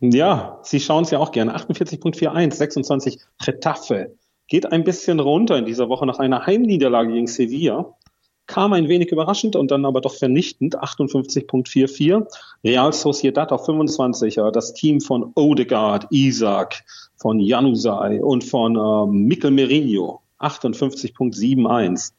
Ja, 0.00 0.58
Sie 0.62 0.80
schauen 0.80 1.04
es 1.04 1.10
ja 1.10 1.18
auch 1.18 1.32
gerne. 1.32 1.56
48.41, 1.56 2.52
26 2.54 3.18
Retafe. 3.42 4.14
Geht 4.46 4.70
ein 4.70 4.84
bisschen 4.84 5.20
runter 5.20 5.56
in 5.56 5.64
dieser 5.64 5.88
Woche 5.88 6.04
nach 6.06 6.18
einer 6.18 6.46
Heimniederlage 6.46 7.12
gegen 7.12 7.26
Sevilla. 7.26 7.94
Kam 8.46 8.72
ein 8.72 8.88
wenig 8.88 9.10
überraschend 9.10 9.56
und 9.56 9.70
dann 9.70 9.84
aber 9.84 10.00
doch 10.00 10.14
vernichtend. 10.14 10.78
58.44. 10.78 12.26
Real 12.62 12.92
Sociedad 12.92 13.52
auf 13.52 13.64
25. 13.66 14.38
Das 14.52 14.74
Team 14.74 15.00
von 15.00 15.32
Odegaard, 15.34 16.06
Isaac, 16.10 16.84
von 17.16 17.40
Januzaj 17.40 18.20
und 18.20 18.44
von 18.44 18.76
äh, 18.76 19.06
Mikel 19.10 19.50
Merino. 19.50 20.20
58.71. 20.40 22.12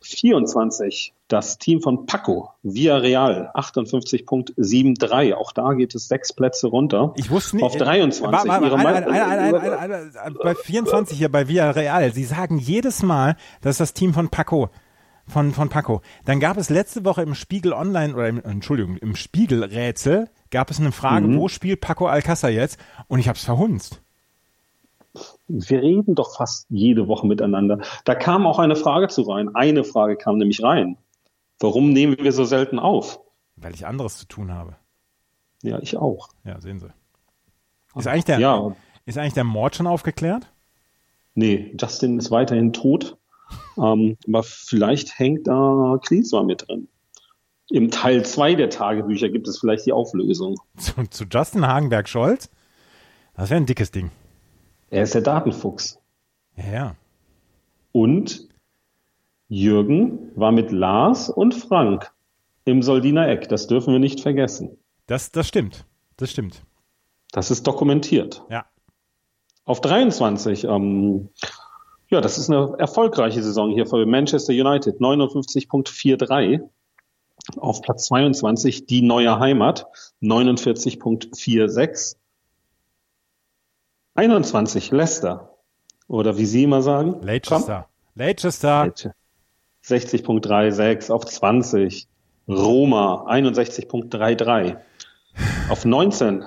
24 0.00 1.14
das 1.32 1.56
Team 1.56 1.80
von 1.80 2.04
Paco, 2.04 2.50
Villarreal, 2.62 3.50
58.73. 3.54 5.32
Auch 5.32 5.52
da 5.52 5.72
geht 5.72 5.94
es 5.94 6.08
sechs 6.08 6.32
Plätze 6.32 6.66
runter. 6.66 7.14
Ich 7.16 7.30
wusste 7.30 7.56
nicht. 7.56 7.64
Auf 7.64 7.76
23. 7.76 8.22
War, 8.22 8.32
war, 8.46 8.60
war, 8.60 8.86
eine, 8.86 9.06
eine, 9.06 9.78
eine, 9.78 10.34
bei 10.42 10.54
24 10.54 11.16
hier 11.16 11.30
bei 11.30 11.48
Villarreal. 11.48 12.12
Sie 12.12 12.24
sagen 12.24 12.58
jedes 12.58 13.02
Mal, 13.02 13.36
dass 13.62 13.78
das 13.78 13.94
Team 13.94 14.12
von 14.12 14.28
Paco 14.28 14.68
von, 15.26 15.52
von 15.52 15.68
Paco. 15.68 16.02
Dann 16.24 16.40
gab 16.40 16.56
es 16.56 16.70
letzte 16.70 17.04
Woche 17.04 17.22
im 17.22 17.34
Spiegel 17.34 17.72
Online, 17.72 18.14
oder 18.14 18.28
im, 18.28 18.42
Entschuldigung, 18.42 18.96
im 18.96 19.16
Spiegelrätsel 19.16 20.28
gab 20.50 20.70
es 20.70 20.80
eine 20.80 20.92
Frage, 20.92 21.28
mhm. 21.28 21.38
wo 21.38 21.48
spielt 21.48 21.80
Paco 21.80 22.06
Alcázar 22.06 22.50
jetzt? 22.50 22.78
Und 23.08 23.18
ich 23.18 23.28
habe 23.28 23.36
es 23.36 23.44
verhunzt. 23.44 24.02
Wir 25.46 25.82
reden 25.82 26.14
doch 26.14 26.36
fast 26.36 26.66
jede 26.70 27.06
Woche 27.06 27.26
miteinander. 27.26 27.80
Da 28.04 28.14
kam 28.14 28.46
auch 28.46 28.58
eine 28.58 28.76
Frage 28.76 29.08
zu 29.08 29.22
rein. 29.22 29.54
Eine 29.54 29.84
Frage 29.84 30.16
kam 30.16 30.38
nämlich 30.38 30.62
rein. 30.62 30.96
Warum 31.60 31.90
nehmen 31.90 32.16
wir 32.18 32.32
so 32.32 32.44
selten 32.44 32.78
auf? 32.78 33.20
Weil 33.56 33.74
ich 33.74 33.86
anderes 33.86 34.16
zu 34.16 34.26
tun 34.26 34.52
habe. 34.52 34.76
Ja, 35.62 35.78
ich 35.80 35.96
auch. 35.96 36.28
Ja, 36.44 36.60
sehen 36.60 36.80
Sie. 36.80 36.88
Ist 37.94 38.06
eigentlich 38.06 38.24
der, 38.24 38.38
ja. 38.38 38.74
ist 39.04 39.18
eigentlich 39.18 39.34
der 39.34 39.44
Mord 39.44 39.76
schon 39.76 39.86
aufgeklärt? 39.86 40.50
Nee, 41.34 41.74
Justin 41.78 42.18
ist 42.18 42.30
weiterhin 42.30 42.72
tot. 42.72 43.16
Ähm, 43.78 44.16
aber 44.26 44.42
vielleicht 44.42 45.18
hängt 45.18 45.46
da 45.46 45.98
Klinsmann 46.02 46.46
mit 46.46 46.68
drin. 46.68 46.88
Im 47.70 47.90
Teil 47.90 48.24
2 48.24 48.54
der 48.54 48.70
Tagebücher 48.70 49.28
gibt 49.28 49.48
es 49.48 49.58
vielleicht 49.58 49.86
die 49.86 49.92
Auflösung. 49.92 50.56
Zu, 50.76 50.92
zu 51.08 51.24
Justin 51.24 51.66
Hagenberg-Scholz? 51.66 52.50
Das 53.36 53.50
wäre 53.50 53.60
ein 53.60 53.66
dickes 53.66 53.90
Ding. 53.90 54.10
Er 54.90 55.04
ist 55.04 55.14
der 55.14 55.22
Datenfuchs. 55.22 55.98
Ja. 56.56 56.96
Und 57.92 58.48
Jürgen 59.48 60.30
war 60.34 60.52
mit 60.52 60.70
Lars 60.70 61.30
und 61.30 61.54
Frank 61.54 62.12
im 62.64 62.82
Soldiner 62.82 63.28
Eck. 63.28 63.48
Das 63.48 63.66
dürfen 63.66 63.92
wir 63.92 64.00
nicht 64.00 64.20
vergessen. 64.20 64.76
Das, 65.06 65.32
das 65.32 65.48
stimmt. 65.48 65.86
Das 66.16 66.30
stimmt. 66.30 66.62
Das 67.32 67.50
ist 67.50 67.66
dokumentiert. 67.66 68.42
Ja. 68.50 68.66
Auf 69.64 69.80
23, 69.80 70.64
ähm, 70.64 71.30
ja, 72.12 72.20
das 72.20 72.38
ist 72.38 72.50
eine 72.50 72.74
erfolgreiche 72.78 73.42
Saison 73.42 73.72
hier 73.72 73.86
für 73.86 74.06
Manchester 74.06 74.52
United. 74.52 75.00
59.43. 75.00 76.60
Auf 77.56 77.82
Platz 77.82 78.06
22 78.06 78.86
die 78.86 79.02
neue 79.02 79.40
Heimat. 79.40 79.86
49.46. 80.20 82.16
21 84.14 84.90
Leicester. 84.90 85.56
Oder 86.06 86.36
wie 86.36 86.44
Sie 86.46 86.64
immer 86.64 86.82
sagen. 86.82 87.20
Leicester. 87.22 87.88
Leicester. 88.14 88.84
Leicester. 88.84 89.14
60.36 89.84 91.10
auf 91.10 91.24
20. 91.24 92.06
Roma 92.48 93.26
61.33 93.28 94.76
auf 95.68 95.84
19. 95.84 96.44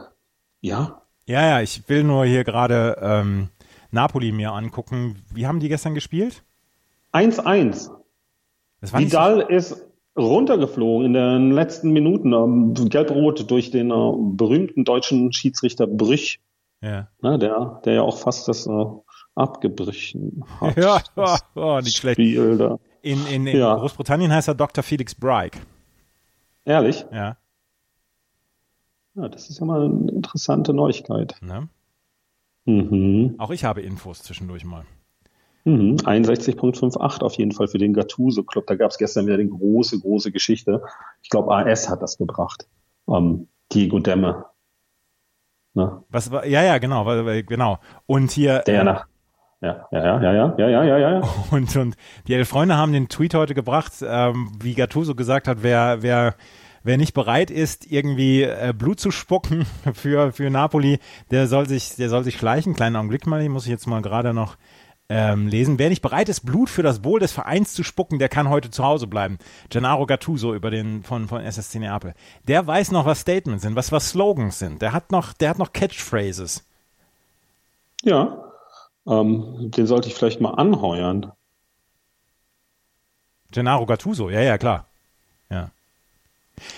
Ja? 0.62 1.01
Ja, 1.25 1.48
ja, 1.48 1.62
ich 1.62 1.88
will 1.89 2.03
nur 2.03 2.25
hier 2.25 2.43
gerade 2.43 2.98
ähm, 3.01 3.50
Napoli 3.95 4.31
mir 4.31 4.51
angucken. 4.51 5.23
Wie 5.33 5.47
haben 5.47 5.59
die 5.59 5.69
gestern 5.69 5.95
gespielt? 5.95 6.43
1-1. 7.13 7.89
Vidal 8.81 9.41
so 9.41 9.47
ist 9.47 9.87
runtergeflogen 10.17 11.07
in 11.07 11.13
den 11.13 11.51
letzten 11.51 11.91
Minuten, 11.91 12.33
ähm, 12.33 12.73
gelb-rot 12.89 13.49
durch 13.49 13.71
den 13.71 13.89
äh, 13.89 14.13
berühmten 14.35 14.85
deutschen 14.85 15.33
Schiedsrichter 15.33 15.87
Brüch. 15.87 16.39
Ja. 16.81 17.07
Na, 17.21 17.37
der, 17.37 17.81
der 17.85 17.93
ja 17.95 18.01
auch 18.01 18.17
fast 18.17 18.47
das 18.47 18.67
äh, 18.67 18.85
abgebrochen 19.33 20.43
hat. 20.61 20.77
Ja, 20.77 21.01
oh, 21.15 21.37
oh, 21.55 21.79
nicht 21.81 21.97
schlecht. 21.97 22.19
In, 22.19 22.77
in, 23.01 23.47
in 23.47 23.47
ja. 23.47 23.75
Großbritannien 23.75 24.31
heißt 24.31 24.49
er 24.49 24.55
Dr. 24.55 24.83
Felix 24.83 25.15
Bragg. 25.15 25.57
Ehrlich? 26.65 27.05
Ja. 27.11 27.37
Ja, 29.15 29.29
das 29.29 29.49
ist 29.49 29.59
ja 29.59 29.65
mal 29.65 29.85
eine 29.85 30.11
interessante 30.11 30.73
Neuigkeit. 30.73 31.35
Ne? 31.41 31.69
Mhm. 32.65 33.36
Auch 33.38 33.51
ich 33.51 33.63
habe 33.63 33.81
Infos 33.81 34.22
zwischendurch 34.22 34.65
mal. 34.65 34.86
Mhm. 35.63 35.95
61.58 35.98 37.22
auf 37.22 37.34
jeden 37.36 37.51
Fall 37.51 37.67
für 37.67 37.77
den 37.77 37.93
Gattuso 37.93 38.43
Club. 38.43 38.67
Da 38.67 38.75
gab 38.75 38.91
es 38.91 38.98
gestern 38.98 39.25
wieder 39.25 39.36
eine 39.36 39.48
große, 39.48 40.00
große 40.00 40.31
Geschichte. 40.31 40.84
Ich 41.24 41.29
glaube, 41.29 41.55
AS 41.55 41.89
hat 41.89 42.01
das 42.01 42.17
gebracht. 42.17 42.67
Ähm, 43.07 43.48
Diego 43.72 44.00
Demme. 44.00 44.45
Ne? 45.74 46.03
Was 46.10 46.31
war, 46.31 46.45
ja, 46.45 46.63
ja, 46.63 46.77
genau, 46.77 47.03
genau. 47.43 47.79
Und 48.05 48.31
hier. 48.31 48.60
Der 48.60 48.81
äh, 48.81 48.84
nach. 48.84 49.07
Ja, 49.62 49.88
ja, 49.91 50.22
ja, 50.22 50.34
ja, 50.34 50.55
ja, 50.57 50.69
ja, 50.69 50.84
ja, 50.84 50.98
ja. 50.98 51.22
Und, 51.51 51.75
und 51.75 51.95
die 52.27 52.34
Elf 52.34 52.50
Freunde 52.50 52.77
haben 52.77 52.91
den 52.91 53.07
Tweet 53.07 53.34
heute 53.34 53.55
gebracht, 53.55 53.93
ähm, 54.05 54.51
wie 54.62 54.75
Gattuso 54.75 55.15
gesagt 55.15 55.48
hat, 55.48 55.63
wer, 55.63 56.03
wer 56.03 56.36
wer 56.85 56.97
nicht 56.97 57.13
bereit 57.13 57.51
ist, 57.51 57.91
irgendwie 57.91 58.43
äh, 58.43 58.73
Blut 58.77 58.99
zu 58.99 59.11
spucken 59.11 59.65
für, 59.93 60.31
für 60.31 60.49
Napoli, 60.49 60.99
der 61.31 61.47
soll 61.47 61.67
sich, 61.67 61.95
der 61.95 62.09
soll 62.09 62.23
sich 62.23 62.37
schleichen. 62.37 62.75
Kleinen 62.75 62.95
Augenblick 62.95 63.27
mal, 63.27 63.41
ich 63.41 63.49
muss 63.49 63.65
ich 63.65 63.71
jetzt 63.71 63.87
mal 63.87 64.01
gerade 64.01 64.33
noch 64.33 64.55
ähm, 65.09 65.47
lesen. 65.47 65.77
Wer 65.79 65.89
nicht 65.89 66.01
bereit 66.01 66.29
ist, 66.29 66.45
Blut 66.45 66.69
für 66.69 66.83
das 66.83 67.03
Wohl 67.03 67.19
des 67.19 67.31
Vereins 67.31 67.73
zu 67.73 67.83
spucken, 67.83 68.19
der 68.19 68.29
kann 68.29 68.49
heute 68.49 68.69
zu 68.69 68.83
Hause 68.83 69.07
bleiben. 69.07 69.39
Gennaro 69.69 70.05
Gattuso 70.05 70.53
über 70.53 70.71
den 70.71 71.03
von, 71.03 71.27
von 71.27 71.41
SSC 71.41 71.79
Neapel. 71.79 72.13
Der 72.47 72.65
weiß 72.65 72.91
noch, 72.91 73.05
was 73.05 73.19
Statements 73.19 73.63
sind, 73.63 73.75
was, 73.75 73.91
was 73.91 74.09
Slogans 74.09 74.59
sind. 74.59 74.81
Der 74.81 74.93
hat 74.93 75.11
noch, 75.11 75.33
der 75.33 75.49
hat 75.49 75.59
noch 75.59 75.73
Catchphrases. 75.73 76.63
Ja, 78.03 78.51
ähm, 79.07 79.71
den 79.71 79.87
sollte 79.87 80.07
ich 80.07 80.15
vielleicht 80.15 80.39
mal 80.39 80.51
anheuern. 80.51 81.31
Gennaro 83.51 83.85
Gattuso, 83.85 84.29
ja, 84.29 84.41
ja, 84.41 84.57
klar. 84.57 84.85
Ja. 85.49 85.71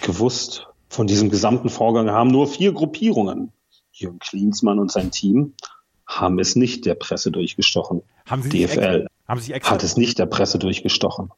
Gewusst, 0.01 0.67
von 0.89 1.07
diesem 1.07 1.29
gesamten 1.29 1.69
Vorgang 1.69 2.10
haben 2.12 2.29
nur 2.29 2.48
vier 2.48 2.74
Gruppierungen. 2.74 3.51
Jürgen 3.91 4.19
Klinsmann 4.19 4.79
und 4.79 4.91
sein 4.91 5.12
Team 5.12 5.53
haben 6.05 6.39
es 6.39 6.55
nicht 6.55 6.86
der 6.86 6.96
Presse 6.96 7.31
durchgestochen. 7.31 8.03
Haben 8.25 8.43
Sie 8.43 8.50
DFL 8.50 9.07
haben 9.27 9.41
Sie 9.41 9.53
hat 9.53 9.84
es 9.84 9.98
nicht 9.98 10.19
der 10.19 10.25
Presse 10.25 10.57
durchgestochen. 10.57 11.31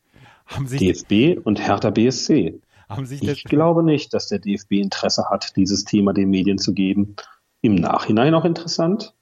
Haben 0.45 0.67
Sie 0.67 0.77
DFB 0.77 1.39
und 1.43 1.59
Hertha 1.59 1.89
BSC. 1.89 2.59
Haben 2.87 3.05
Sie 3.05 3.19
ich 3.21 3.43
glaube 3.43 3.83
nicht, 3.83 4.13
dass 4.13 4.27
der 4.27 4.39
DFB 4.39 4.73
Interesse 4.73 5.29
hat, 5.29 5.55
dieses 5.55 5.85
Thema 5.85 6.13
den 6.13 6.29
Medien 6.29 6.57
zu 6.57 6.73
geben. 6.73 7.15
Im 7.61 7.75
Nachhinein 7.75 8.33
auch 8.33 8.45
interessant. 8.45 9.13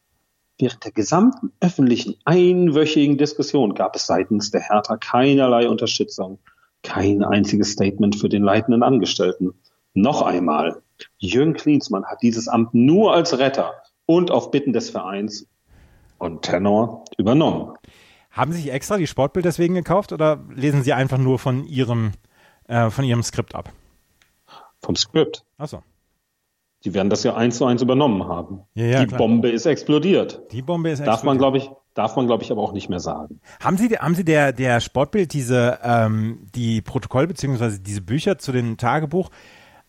Während 0.59 0.83
der 0.85 0.91
gesamten 0.91 1.51
öffentlichen 1.59 2.15
einwöchigen 2.25 3.17
Diskussion 3.17 3.75
gab 3.75 3.95
es 3.95 4.07
seitens 4.07 4.51
der 4.51 4.61
Hertha 4.61 4.97
keinerlei 4.97 5.69
Unterstützung, 5.69 6.39
kein 6.83 7.23
einziges 7.23 7.71
Statement 7.71 8.15
für 8.15 8.29
den 8.29 8.43
leitenden 8.43 8.83
Angestellten. 8.83 9.53
Noch 9.93 10.21
einmal, 10.21 10.81
Jürgen 11.17 11.53
Klinsmann 11.53 12.05
hat 12.05 12.21
dieses 12.21 12.47
Amt 12.47 12.73
nur 12.73 13.13
als 13.13 13.37
Retter 13.37 13.73
und 14.05 14.31
auf 14.31 14.51
Bitten 14.51 14.73
des 14.73 14.89
Vereins 14.89 15.47
und 16.17 16.43
Tenor 16.43 17.05
übernommen. 17.17 17.73
Haben 18.31 18.51
Sie 18.51 18.61
sich 18.61 18.71
extra 18.71 18.97
die 18.97 19.07
Sportbild 19.07 19.45
deswegen 19.45 19.73
gekauft 19.73 20.13
oder 20.13 20.43
lesen 20.53 20.83
Sie 20.83 20.93
einfach 20.93 21.17
nur 21.17 21.39
von 21.39 21.65
Ihrem, 21.65 22.11
äh, 22.67 22.89
von 22.89 23.03
Ihrem 23.03 23.23
Skript 23.23 23.55
ab? 23.55 23.71
Vom 24.81 24.95
Skript. 24.95 25.43
Achso. 25.57 25.81
Die 26.83 26.93
werden 26.93 27.09
das 27.09 27.23
ja 27.23 27.35
eins 27.35 27.57
zu 27.57 27.65
eins 27.65 27.81
übernommen 27.81 28.27
haben. 28.27 28.61
Ja, 28.75 28.85
ja, 28.85 28.99
die 28.99 29.07
klar. 29.07 29.17
Bombe 29.17 29.49
ist 29.49 29.65
explodiert. 29.65 30.43
Die 30.51 30.61
Bombe 30.61 30.89
ist 30.89 30.99
explodiert. 30.99 31.17
Darf 31.17 31.23
man, 31.23 31.37
glaube 31.39 31.57
ich, 31.57 31.69
darf 31.97 32.15
man, 32.15 32.27
glaube 32.27 32.43
ich, 32.43 32.51
aber 32.51 32.61
auch 32.61 32.73
nicht 32.73 32.89
mehr 32.89 32.99
sagen. 32.99 33.39
Haben 33.59 33.77
Sie, 33.77 33.89
haben 33.89 34.13
Sie 34.13 34.23
der, 34.23 34.53
der 34.53 34.79
Sportbild 34.79 35.33
diese, 35.33 35.79
ähm, 35.83 36.47
die 36.53 36.81
Protokoll 36.81 37.27
beziehungsweise 37.27 37.79
diese 37.79 38.01
Bücher 38.01 38.37
zu 38.37 38.51
dem 38.51 38.77
Tagebuch, 38.77 39.29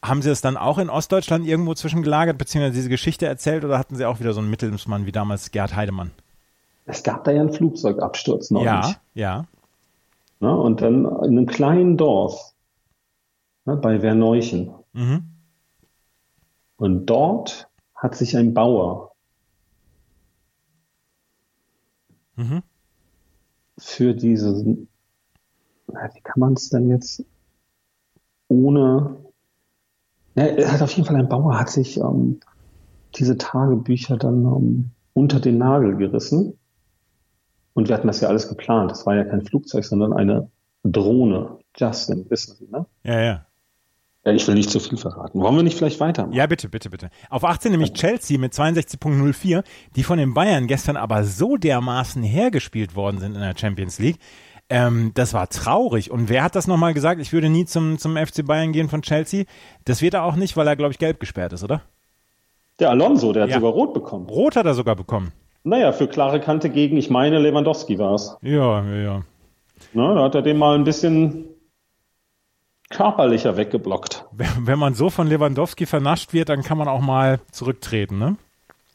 haben 0.03 0.23
Sie 0.23 0.31
es 0.31 0.41
dann 0.41 0.57
auch 0.57 0.79
in 0.79 0.89
Ostdeutschland 0.89 1.47
irgendwo 1.47 1.75
zwischengelagert, 1.75 2.39
beziehungsweise 2.39 2.75
diese 2.75 2.89
Geschichte 2.89 3.27
erzählt 3.27 3.65
oder 3.65 3.79
hatten 3.79 3.97
Sie 3.97 4.07
auch 4.07 4.21
wieder 4.21 4.33
so 4.33 4.41
einen 4.41 4.49
Mittelsmann 4.49 5.05
wie 5.07 5.13
damals 5.13 5.51
Gerd 5.51 5.77
Heidemann? 5.77 6.13
Es 6.87 7.03
gab 7.03 7.25
da 7.25 7.33
ja 7.33 7.43
einen 7.43 7.53
Flugzeugabsturz 7.53 8.51
neulich. 8.51 8.67
Ja, 8.67 8.95
ja. 9.15 9.45
Na, 10.41 10.55
und 10.55 10.81
dann 10.81 11.05
in 11.05 11.37
einem 11.37 11.47
kleinen 11.47 11.97
Dorf 11.99 12.55
ne, 13.67 13.77
bei 13.77 14.01
Verneuchen. 14.01 14.73
Mhm. 14.95 15.25
Und 16.77 17.07
dort 17.07 17.69
hat 17.95 18.15
sich 18.15 18.37
ein 18.37 18.55
Bauer 18.55 19.13
mhm. 22.39 22.63
für 23.77 24.15
diese, 24.15 24.65
wie 24.65 24.89
kann 26.23 26.41
man 26.41 26.55
es 26.55 26.71
denn 26.71 26.89
jetzt 26.89 27.25
ohne, 28.49 29.17
ja, 30.35 30.73
hat 30.73 30.83
auf 30.83 30.93
jeden 30.93 31.07
Fall 31.07 31.17
ein 31.17 31.29
Bauer 31.29 31.59
hat 31.59 31.69
sich 31.69 31.99
ähm, 31.99 32.41
diese 33.17 33.37
Tagebücher 33.37 34.17
dann 34.17 34.47
um, 34.47 34.91
unter 35.13 35.41
den 35.41 35.59
Nagel 35.59 35.97
gerissen. 35.97 36.59
Und 37.75 37.89
wir 37.89 37.97
hatten 37.97 38.07
das 38.07 38.21
ja 38.21 38.29
alles 38.29 38.49
geplant. 38.49 38.91
Das 38.91 39.07
war 39.07 39.15
ja 39.15 39.25
kein 39.25 39.43
Flugzeug, 39.45 39.85
sondern 39.85 40.13
eine 40.13 40.51
Drohne. 40.83 41.59
Justin, 41.77 42.29
wissen 42.31 42.57
Sie, 42.57 42.69
ne? 42.71 42.87
Ja, 43.05 43.21
ja. 43.21 43.47
Ja, 44.25 44.33
ich 44.33 44.47
will 44.47 44.55
nicht 44.57 44.71
zu 44.71 44.81
viel 44.81 44.99
verraten. 44.99 45.41
Wollen 45.41 45.57
wir 45.57 45.63
nicht 45.63 45.79
vielleicht 45.79 46.01
weitermachen? 46.01 46.35
Ja, 46.35 46.47
bitte, 46.47 46.69
bitte, 46.69 46.91
bitte. 46.91 47.09
Auf 47.31 47.45
18 47.45 47.71
nämlich 47.71 47.93
Chelsea 47.95 48.39
mit 48.39 48.53
62.04, 48.53 49.63
die 49.97 50.03
von 50.03 50.19
den 50.19 50.35
Bayern 50.35 50.67
gestern 50.67 50.97
aber 50.97 51.25
so 51.25 51.57
dermaßen 51.57 52.23
hergespielt 52.23 52.97
worden 52.97 53.19
sind 53.21 53.35
in 53.35 53.41
der 53.41 53.57
Champions 53.57 53.99
League. 53.99 54.19
Ähm, 54.71 55.13
das 55.15 55.33
war 55.33 55.49
traurig. 55.49 56.11
Und 56.11 56.29
wer 56.29 56.43
hat 56.43 56.55
das 56.57 56.67
nochmal 56.67 56.93
gesagt? 56.95 57.21
Ich 57.23 57.33
würde 57.33 57.49
nie 57.49 57.65
zum, 57.65 57.97
zum 57.99 58.17
FC 58.17 58.45
Bayern 58.45 58.73
gehen 58.73 58.89
von 58.91 59.03
Chelsea. 59.03 59.45
Das 59.85 60.03
wird 60.03 60.15
er 60.15 60.25
auch 60.25 60.37
nicht, 60.37 60.57
weil 60.57 60.67
er, 60.67 60.77
glaube 60.77 60.93
ich, 60.93 60.99
gelb 60.99 61.21
gesperrt 61.21 61.53
ist, 61.55 61.65
oder? 61.65 61.81
Der 62.81 62.91
Alonso, 62.91 63.33
der 63.33 63.45
hat 63.45 63.51
Ja. 63.51 63.57
sogar 63.57 63.73
rot 63.73 63.95
bekommen. 63.95 64.27
Rot 64.29 64.57
hat 64.57 64.67
er 64.67 64.75
sogar 64.75 64.95
bekommen. 64.95 65.33
Naja, 65.65 65.93
für 65.93 66.07
klare 66.07 66.39
Kante 66.41 66.69
gegen, 66.71 66.97
ich 66.97 67.09
meine, 67.09 67.39
Lewandowski 67.39 67.99
war 67.99 68.15
es. 68.15 68.37
Ja, 68.43 68.85
ja, 68.85 68.95
ja. 68.97 69.17
Ne, 69.95 70.15
da 70.15 70.23
hat 70.25 70.35
er 70.35 70.43
den 70.43 70.59
mal 70.59 70.75
ein 70.75 70.85
bisschen 70.85 71.47
körperlicher 72.91 73.57
weggeblockt. 73.57 74.25
Wenn 74.33 74.79
man 74.79 74.95
so 74.95 75.11
von 75.11 75.27
Lewandowski 75.27 75.87
vernascht 75.87 76.33
wird, 76.33 76.49
dann 76.49 76.63
kann 76.63 76.79
man 76.79 76.89
auch 76.89 77.01
mal 77.01 77.41
zurücktreten, 77.53 78.19
ne? 78.19 78.37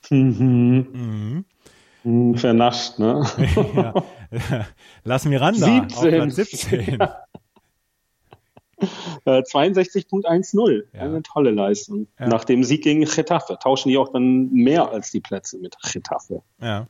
Mhm. 0.10 1.46
Mhm, 2.04 2.36
Vernascht, 2.36 3.00
ne? 3.00 3.26
ja. 3.76 3.94
Lass 5.04 5.26
Miranda 5.26 5.66
17. 5.66 5.98
auf 5.98 6.02
Platz 6.02 6.36
17. 6.36 7.00
Äh, 9.26 9.42
62.10. 9.44 10.84
Ja. 10.94 11.02
Eine 11.02 11.22
tolle 11.22 11.52
Leistung. 11.52 12.08
Ja. 12.20 12.28
Nach 12.28 12.44
dem 12.44 12.64
Sieg 12.64 12.84
gegen 12.84 13.06
Getafe 13.06 13.58
tauschen 13.62 13.90
die 13.90 13.98
auch 13.98 14.10
dann 14.10 14.52
mehr 14.52 14.90
als 14.92 15.12
die 15.12 15.22
Plätze 15.22 15.58
mit 15.58 15.78
Getafe. 15.94 16.42
Ja. 16.60 16.88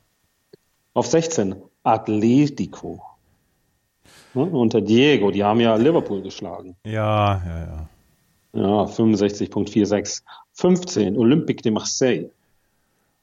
Auf 0.94 1.06
16 1.06 1.54
Atletico. 1.84 3.02
Ne, 4.34 4.44
unter 4.44 4.80
Diego, 4.80 5.30
die 5.30 5.44
haben 5.44 5.60
ja 5.60 5.76
Liverpool 5.76 6.22
geschlagen. 6.22 6.74
Ja, 6.84 7.40
ja, 7.44 7.58
ja. 7.60 7.88
Ja, 8.52 8.84
65.46. 8.84 10.22
15 10.52 11.16
Olympique 11.16 11.62
de 11.62 11.70
Marseille. 11.72 12.30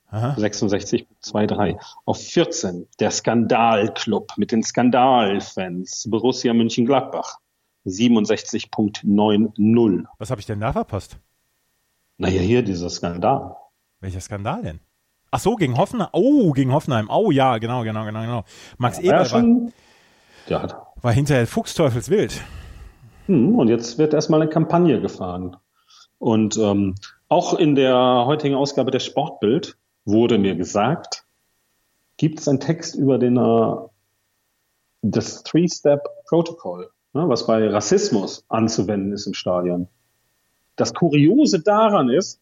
Aha. 0.09 0.35
66.23. 0.37 1.77
Auf 2.05 2.17
14 2.17 2.87
der 2.99 3.11
Skandalclub 3.11 4.33
mit 4.37 4.51
den 4.51 4.63
Skandalfans 4.63 6.07
Borussia 6.09 6.53
Mönchengladbach. 6.53 7.37
67.90. 7.85 10.05
Was 10.17 10.29
habe 10.29 10.41
ich 10.41 10.47
denn 10.47 10.59
da 10.59 10.73
verpasst? 10.73 11.17
Naja, 12.17 12.41
hier 12.41 12.61
dieser 12.61 12.89
Skandal. 12.89 13.55
Welcher 14.01 14.19
Skandal 14.19 14.61
denn? 14.61 14.81
Ach 15.31 15.39
so, 15.39 15.55
gegen 15.55 15.77
Hoffenheim. 15.77 16.09
Oh, 16.11 16.51
gegen 16.51 16.73
Hoffenheim. 16.73 17.09
Oh 17.09 17.31
ja, 17.31 17.57
genau, 17.57 17.83
genau, 17.83 18.03
genau, 18.05 18.21
genau. 18.21 18.43
Max 18.77 19.01
Ja, 19.01 19.23
Eber 19.23 19.31
war. 19.31 19.43
Ja, 20.47 20.87
war 21.01 21.11
hinterher 21.11 21.47
Fuchsteufelswild. 21.47 22.41
hm, 23.27 23.57
und 23.57 23.67
jetzt 23.67 23.97
wird 23.97 24.13
erstmal 24.13 24.41
eine 24.41 24.49
Kampagne 24.49 25.01
gefahren. 25.01 25.57
Und 26.19 26.57
ähm, 26.57 26.95
auch 27.29 27.57
in 27.57 27.75
der 27.75 27.95
heutigen 28.25 28.55
Ausgabe 28.55 28.91
der 28.91 28.99
Sportbild 28.99 29.77
wurde 30.05 30.37
mir 30.37 30.55
gesagt, 30.55 31.25
gibt 32.17 32.39
es 32.39 32.47
einen 32.47 32.59
Text 32.59 32.95
über 32.95 33.17
den 33.17 33.37
äh, 33.37 33.75
das 35.01 35.43
Three-Step-Protocol, 35.43 36.91
ne, 37.13 37.27
was 37.27 37.47
bei 37.47 37.67
Rassismus 37.67 38.45
anzuwenden 38.49 39.11
ist 39.13 39.25
im 39.25 39.33
Stadion. 39.33 39.87
Das 40.75 40.93
Kuriose 40.93 41.59
daran 41.59 42.09
ist, 42.09 42.39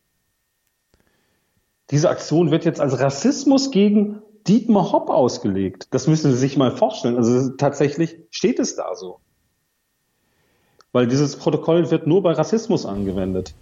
diese 1.91 2.09
Aktion 2.09 2.51
wird 2.51 2.65
jetzt 2.65 2.81
als 2.81 2.99
Rassismus 2.99 3.71
gegen 3.71 4.21
Dietmar 4.49 4.91
Hopp 4.91 5.09
ausgelegt. 5.09 5.87
Das 5.91 6.07
müssen 6.07 6.31
Sie 6.31 6.37
sich 6.37 6.57
mal 6.57 6.75
vorstellen. 6.75 7.15
Also 7.17 7.51
tatsächlich 7.51 8.17
steht 8.31 8.59
es 8.59 8.75
da 8.75 8.95
so. 8.95 9.19
Weil 10.91 11.05
dieses 11.07 11.35
Protokoll 11.35 11.91
wird 11.91 12.07
nur 12.07 12.23
bei 12.23 12.31
Rassismus 12.31 12.87
angewendet. 12.87 13.53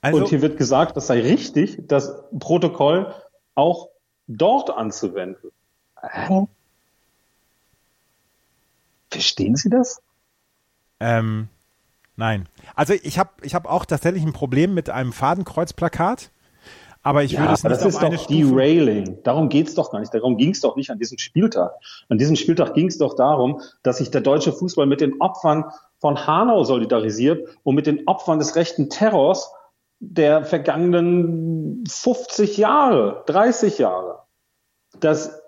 Also, 0.00 0.18
Und 0.18 0.28
hier 0.28 0.40
wird 0.40 0.56
gesagt, 0.56 0.96
das 0.96 1.08
sei 1.08 1.20
richtig, 1.20 1.86
das 1.86 2.22
Protokoll 2.38 3.14
auch 3.54 3.90
dort 4.26 4.70
anzuwenden. 4.70 5.50
Hä? 6.00 6.46
Verstehen 9.10 9.56
Sie 9.56 9.68
das? 9.68 10.00
ähm, 11.00 11.48
nein. 12.16 12.48
Also 12.74 12.94
ich 12.94 13.18
habe 13.18 13.30
ich 13.42 13.54
hab 13.54 13.66
auch 13.66 13.84
tatsächlich 13.84 14.22
ein 14.22 14.32
Problem 14.32 14.72
mit 14.72 14.88
einem 14.88 15.12
Fadenkreuzplakat, 15.12 16.30
aber 17.02 17.22
ich 17.22 17.38
würde 17.38 17.54
es 17.54 17.64
nicht 17.64 17.74
das 17.74 17.84
ist 17.84 18.02
doch. 18.02 18.26
Derailing. 18.26 19.22
Darum 19.22 19.48
geht's 19.48 19.74
doch 19.74 19.90
gar 19.90 20.00
nicht. 20.00 20.12
Darum 20.12 20.36
ging's 20.36 20.60
doch 20.60 20.76
nicht 20.76 20.90
an 20.90 20.98
diesem 20.98 21.18
Spieltag. 21.18 21.72
An 22.08 22.18
diesem 22.18 22.36
Spieltag 22.36 22.74
ging's 22.74 22.98
doch 22.98 23.14
darum, 23.14 23.60
dass 23.82 23.98
sich 23.98 24.10
der 24.10 24.20
deutsche 24.20 24.52
Fußball 24.52 24.86
mit 24.86 25.00
den 25.00 25.20
Opfern 25.20 25.64
von 25.98 26.26
Hanau 26.26 26.64
solidarisiert 26.64 27.48
und 27.62 27.74
mit 27.74 27.86
den 27.86 28.06
Opfern 28.06 28.38
des 28.38 28.56
rechten 28.56 28.90
Terrors 28.90 29.52
der 29.98 30.44
vergangenen 30.44 31.84
50 31.88 32.56
Jahre, 32.56 33.22
30 33.26 33.78
Jahre. 33.78 34.20
Das 34.98 35.40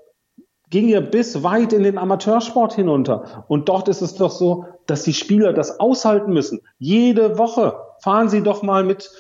ging 0.71 0.89
ja 0.89 1.01
bis 1.01 1.43
weit 1.43 1.75
in 1.75 1.83
den 1.83 1.99
Amateursport 1.99 2.75
hinunter. 2.75 3.45
Und 3.49 3.69
dort 3.69 3.89
ist 3.89 4.01
es 4.01 4.15
doch 4.15 4.31
so, 4.31 4.67
dass 4.87 5.03
die 5.03 5.13
Spieler 5.13 5.53
das 5.53 5.81
aushalten 5.81 6.33
müssen. 6.33 6.61
Jede 6.79 7.37
Woche 7.39 7.77
fahren 8.01 8.31
sie 8.31 8.43
doch 8.43 8.63
mal 8.63 8.83
mit, 8.83 9.11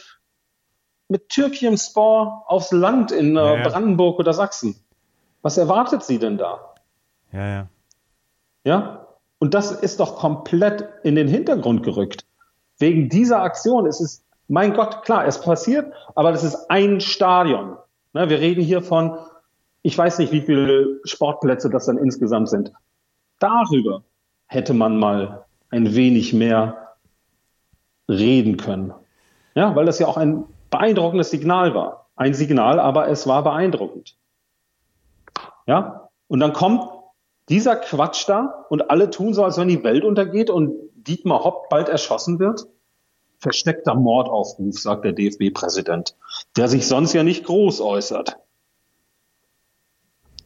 mit 1.09 1.29
Türkchenspor 1.29 2.45
aufs 2.47 2.73
Land 2.73 3.13
in 3.13 3.37
äh, 3.37 3.41
Ja, 3.41 3.57
ja. 3.57 3.69
Brandenburg 3.69 4.19
oder 4.19 4.33
Sachsen. 4.33 4.77
Was 5.43 5.59
erwartet 5.59 6.03
sie 6.03 6.19
denn 6.19 6.39
da? 6.39 6.75
Ja, 7.33 7.47
ja. 7.47 7.69
Ja? 8.65 9.07
Und 9.39 9.55
das 9.55 9.73
ist 9.73 9.99
doch 10.01 10.17
komplett 10.17 10.89
in 11.03 11.17
den 11.17 11.27
Hintergrund 11.27 11.83
gerückt. 11.83 12.25
Wegen 12.79 13.09
dieser 13.09 13.43
Aktion 13.43 13.87
ist 13.87 14.01
es, 14.01 14.25
mein 14.49 14.75
Gott, 14.75 15.03
klar, 15.03 15.27
es 15.27 15.41
passiert, 15.41 15.93
aber 16.15 16.33
das 16.33 16.45
ist 16.45 16.71
ein 16.71 17.01
Stadion. 17.01 17.77
Ne, 18.13 18.29
wir 18.29 18.39
reden 18.39 18.63
hier 18.63 18.83
von, 18.83 19.19
ich 19.83 19.97
weiß 19.97 20.19
nicht, 20.19 20.33
wie 20.33 20.43
viele 20.43 21.01
Sportplätze 21.05 21.71
das 21.71 21.87
dann 21.87 21.99
insgesamt 21.99 22.49
sind. 22.49 22.73
Darüber 23.39 24.05
hätte 24.47 24.75
man 24.75 24.99
mal 24.99 25.45
ein 25.71 25.95
wenig 25.95 26.33
mehr 26.33 26.95
reden 28.09 28.57
können. 28.57 28.93
Ja, 29.55 29.75
weil 29.75 29.87
das 29.87 29.99
ja 29.99 30.07
auch 30.07 30.17
ein 30.17 30.45
beeindruckendes 30.73 31.31
Signal 31.31 31.75
war. 31.77 32.11
Ein 32.17 32.35
Signal, 32.35 32.81
aber 32.81 33.09
es 33.09 33.29
war 33.29 33.45
beeindruckend. 33.45 34.17
Ja, 35.67 36.11
und 36.27 36.41
dann 36.41 36.53
kommt 36.53 36.91
dieser 37.49 37.77
Quatsch 37.77 38.29
da 38.29 38.67
und 38.69 38.91
alle 38.91 39.11
tun 39.11 39.35
so, 39.35 39.45
als 39.45 39.59
wenn 39.59 39.69
die 39.69 39.85
Welt 39.85 40.05
untergeht 40.05 40.51
und 40.51 40.75
Dietmar 40.95 41.45
Hopp 41.45 41.69
bald 41.69 41.89
erschossen 41.89 42.39
wird? 42.39 42.67
Versteckter 43.39 43.95
Mordaufruf, 43.95 44.79
sagt 44.79 45.05
der 45.05 45.13
DFB-Präsident, 45.13 46.17
der 46.57 46.69
sich 46.69 46.87
sonst 46.87 47.13
ja 47.13 47.23
nicht 47.23 47.45
groß 47.45 47.81
äußert. 47.81 48.39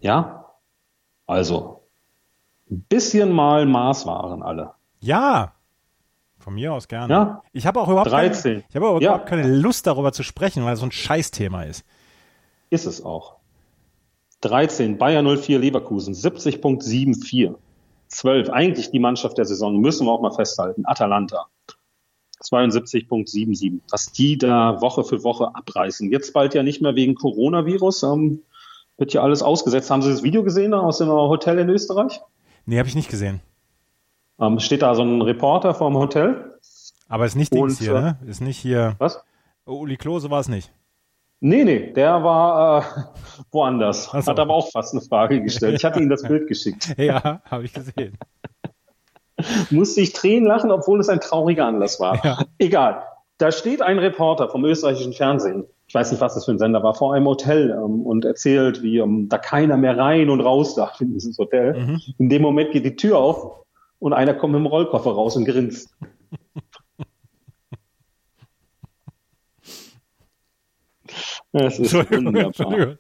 Ja? 0.00 0.54
Also, 1.26 1.82
ein 2.70 2.82
bisschen 2.88 3.32
mal 3.32 3.66
Maß 3.66 4.06
waren 4.06 4.42
alle. 4.42 4.72
Ja, 5.00 5.52
von 6.46 6.54
mir 6.54 6.72
aus 6.72 6.86
gerne. 6.86 7.12
Ja. 7.12 7.42
Ich 7.52 7.66
habe 7.66 7.80
auch 7.80 7.88
überhaupt 7.88 8.08
13. 8.08 8.52
Keine, 8.52 8.64
ich 8.68 8.76
habe 8.76 8.86
aber 8.86 9.02
Ja. 9.02 9.08
überhaupt 9.08 9.28
keine 9.28 9.52
Lust 9.52 9.84
darüber 9.84 10.12
zu 10.12 10.22
sprechen, 10.22 10.64
weil 10.64 10.74
es 10.74 10.78
so 10.78 10.86
ein 10.86 10.92
Scheißthema 10.92 11.64
ist. 11.64 11.84
Ist 12.70 12.86
es 12.86 13.04
auch. 13.04 13.34
13, 14.42 14.96
Bayer 14.96 15.24
04 15.24 15.58
Leverkusen, 15.58 16.14
70.74. 16.14 17.52
12, 18.06 18.50
eigentlich 18.50 18.92
die 18.92 19.00
Mannschaft 19.00 19.38
der 19.38 19.44
Saison, 19.44 19.80
müssen 19.80 20.06
wir 20.06 20.12
auch 20.12 20.20
mal 20.20 20.30
festhalten. 20.30 20.84
Atalanta, 20.86 21.46
72.77. 22.44 23.80
Was 23.90 24.12
die 24.12 24.38
da 24.38 24.80
Woche 24.80 25.02
für 25.02 25.24
Woche 25.24 25.52
abreißen. 25.52 26.12
Jetzt 26.12 26.32
bald 26.32 26.54
ja 26.54 26.62
nicht 26.62 26.80
mehr 26.80 26.94
wegen 26.94 27.16
Coronavirus. 27.16 28.04
Ähm, 28.04 28.42
wird 28.98 29.12
ja 29.12 29.22
alles 29.22 29.42
ausgesetzt. 29.42 29.90
Haben 29.90 30.02
Sie 30.02 30.10
das 30.10 30.22
Video 30.22 30.44
gesehen 30.44 30.74
aus 30.74 30.98
dem 30.98 31.08
Hotel 31.08 31.58
in 31.58 31.68
Österreich? 31.70 32.20
Nee, 32.66 32.78
habe 32.78 32.88
ich 32.88 32.94
nicht 32.94 33.10
gesehen. 33.10 33.40
Ähm, 34.40 34.58
steht 34.58 34.82
da 34.82 34.94
so 34.94 35.02
ein 35.02 35.22
Reporter 35.22 35.74
vorm 35.74 35.96
Hotel? 35.96 36.58
Aber 37.08 37.24
ist 37.24 37.36
nicht 37.36 37.54
Dings 37.54 37.80
Und, 37.80 37.84
hier, 37.84 37.94
äh, 37.94 38.00
ne? 38.00 38.18
Ist 38.26 38.40
nicht 38.40 38.58
hier. 38.58 38.96
Was? 38.98 39.22
Uli 39.64 39.96
Klose 39.96 40.30
war 40.30 40.40
es 40.40 40.48
nicht. 40.48 40.72
Nee, 41.40 41.64
nee, 41.64 41.92
der 41.92 42.22
war 42.22 42.80
äh, 42.80 42.84
woanders. 43.50 44.04
So. 44.04 44.12
Hat 44.12 44.38
aber 44.38 44.54
auch 44.54 44.70
fast 44.70 44.94
eine 44.94 45.02
Frage 45.02 45.42
gestellt. 45.42 45.76
Ich 45.76 45.84
hatte 45.84 46.00
Ihnen 46.00 46.10
das 46.10 46.22
Bild 46.28 46.48
geschickt. 46.48 46.94
Ja, 46.98 47.40
habe 47.44 47.64
ich 47.64 47.72
gesehen. 47.72 48.16
musste 49.70 50.00
ich 50.00 50.12
Tränen 50.12 50.46
lachen, 50.46 50.70
obwohl 50.70 51.00
es 51.00 51.08
ein 51.08 51.20
trauriger 51.20 51.66
Anlass 51.66 52.00
war. 52.00 52.24
Ja. 52.24 52.38
Egal. 52.58 53.02
Da 53.38 53.52
steht 53.52 53.82
ein 53.82 53.98
Reporter 53.98 54.48
vom 54.48 54.64
österreichischen 54.64 55.12
Fernsehen, 55.12 55.66
ich 55.88 55.94
weiß 55.94 56.10
nicht, 56.10 56.20
was 56.20 56.34
das 56.34 56.46
für 56.46 56.52
ein 56.52 56.58
Sender 56.58 56.82
war, 56.82 56.94
vor 56.94 57.14
einem 57.14 57.26
Hotel 57.26 57.70
ähm, 57.70 58.04
und 58.04 58.24
erzählt, 58.24 58.82
wie 58.82 58.98
ähm, 58.98 59.28
da 59.28 59.38
keiner 59.38 59.76
mehr 59.76 59.96
rein 59.96 60.30
und 60.30 60.40
raus 60.40 60.74
darf 60.74 61.00
in 61.00 61.12
dieses 61.12 61.38
Hotel. 61.38 61.74
Mhm. 61.74 62.00
In 62.18 62.28
dem 62.28 62.42
Moment 62.42 62.72
geht 62.72 62.84
die 62.84 62.96
Tür 62.96 63.18
auf 63.18 63.65
und 63.98 64.12
einer 64.12 64.34
kommt 64.34 64.52
mit 64.52 64.60
dem 64.60 64.66
Rollkoffer 64.66 65.10
raus 65.10 65.36
und 65.36 65.44
grinst. 65.44 65.94
Das 71.52 71.78
ist 71.78 71.94
Entschuldigung. 71.94 72.96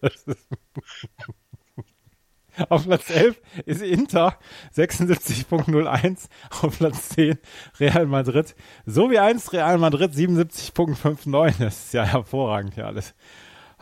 Auf 2.70 2.84
Platz 2.86 3.10
11 3.10 3.40
ist 3.66 3.82
Inter 3.82 4.38
76.01, 4.74 6.28
auf 6.62 6.78
Platz 6.78 7.10
10 7.10 7.38
Real 7.78 8.06
Madrid, 8.06 8.54
so 8.86 9.10
wie 9.10 9.18
einst 9.18 9.52
Real 9.52 9.76
Madrid 9.76 10.12
77.59. 10.12 11.58
Das 11.58 11.84
ist 11.84 11.92
ja 11.92 12.04
hervorragend 12.04 12.74
hier 12.74 12.86
alles. 12.86 13.14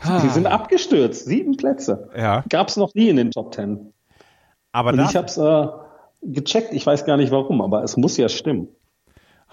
Die 0.03 0.29
sind 0.29 0.45
abgestürzt, 0.45 1.25
sieben 1.25 1.55
Plätze. 1.55 2.09
Ja. 2.17 2.43
Gab 2.49 2.67
es 2.67 2.75
noch 2.75 2.93
nie 2.95 3.07
in 3.07 3.15
den 3.15 3.31
Top 3.31 3.53
Ten. 3.53 3.93
Aber 4.73 4.91
Und 4.91 4.99
ich 4.99 5.15
habe 5.15 5.27
es 5.27 5.37
äh, 5.37 5.67
gecheckt, 6.21 6.73
ich 6.73 6.85
weiß 6.85 7.05
gar 7.05 7.17
nicht 7.17 7.31
warum, 7.31 7.61
aber 7.61 7.83
es 7.83 7.97
muss 7.97 8.17
ja 8.17 8.29
stimmen. 8.29 8.69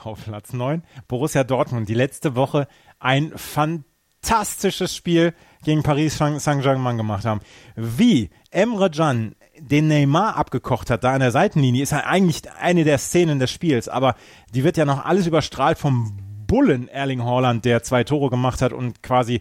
auf 0.02 0.24
Platz 0.24 0.52
9 0.52 0.82
Borussia 1.08 1.44
Dortmund, 1.44 1.88
die 1.88 1.94
letzte 1.94 2.34
Woche 2.34 2.66
ein 2.98 3.32
fantastisches 3.36 4.94
Spiel 4.94 5.34
gegen 5.64 5.82
Paris 5.82 6.18
Saint-Germain 6.18 6.96
gemacht 6.96 7.24
haben. 7.24 7.40
Wie 7.76 8.30
Emre 8.50 8.90
Can 8.90 9.34
den 9.58 9.88
Neymar 9.88 10.36
abgekocht 10.36 10.90
hat, 10.90 11.04
da 11.04 11.12
an 11.12 11.20
der 11.20 11.30
Seitenlinie, 11.30 11.82
ist 11.82 11.92
ja 11.92 12.04
eigentlich 12.04 12.42
eine 12.60 12.84
der 12.84 12.98
Szenen 12.98 13.38
des 13.38 13.50
Spiels, 13.50 13.88
aber 13.88 14.16
die 14.54 14.64
wird 14.64 14.76
ja 14.76 14.84
noch 14.84 15.04
alles 15.04 15.26
überstrahlt 15.26 15.78
vom 15.78 16.16
Bullen 16.46 16.88
Erling 16.88 17.22
Haaland, 17.22 17.64
der 17.64 17.82
zwei 17.82 18.04
Tore 18.04 18.30
gemacht 18.30 18.60
hat 18.60 18.72
und 18.72 19.02
quasi 19.02 19.40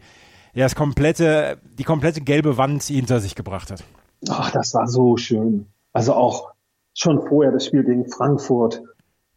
ja, 0.53 0.65
das 0.65 0.75
komplette, 0.75 1.59
die 1.77 1.83
komplette 1.83 2.21
gelbe 2.21 2.57
Wand 2.57 2.83
hinter 2.83 3.19
sich 3.19 3.35
gebracht 3.35 3.71
hat. 3.71 3.83
Ach, 4.29 4.51
das 4.51 4.73
war 4.73 4.87
so 4.87 5.17
schön. 5.17 5.67
Also 5.93 6.13
auch 6.13 6.51
schon 6.93 7.27
vorher 7.27 7.51
das 7.51 7.65
Spiel 7.65 7.83
gegen 7.83 8.09
Frankfurt 8.09 8.81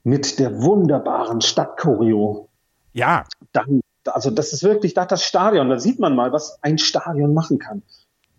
mit 0.03 0.39
der 0.39 0.63
wunderbaren 0.63 1.41
Stadtchoreo. 1.41 2.49
Ja, 2.93 3.25
Dann, 3.53 3.81
also 4.07 4.31
das 4.31 4.53
ist 4.53 4.63
wirklich, 4.63 4.95
da 4.95 5.03
hat 5.03 5.13
das 5.13 5.25
Stadion, 5.25 5.69
da 5.69 5.79
sieht 5.79 5.99
man 5.99 6.15
mal, 6.15 6.33
was 6.33 6.59
ein 6.63 6.79
Stadion 6.79 7.35
machen 7.35 7.59
kann. 7.59 7.83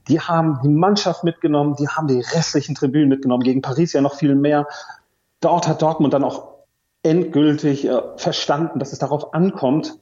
Die 0.08 0.20
haben 0.20 0.60
die 0.64 0.70
Mannschaft 0.70 1.24
mitgenommen, 1.24 1.76
die 1.80 1.88
haben 1.88 2.08
die 2.08 2.20
restlichen 2.20 2.76
Tribünen 2.76 3.10
mitgenommen, 3.10 3.44
gegen 3.44 3.62
Paris 3.62 3.94
ja 3.94 4.02
noch 4.02 4.16
viel 4.16 4.36
mehr. 4.36 4.68
Dort 5.42 5.68
hat 5.68 5.82
Dortmund 5.82 6.14
dann 6.14 6.24
auch 6.24 6.56
endgültig 7.02 7.86
äh, 7.88 8.02
verstanden, 8.18 8.80
dass 8.80 8.94
es 8.94 9.00
darauf 9.00 9.34
ankommt, 9.34 10.00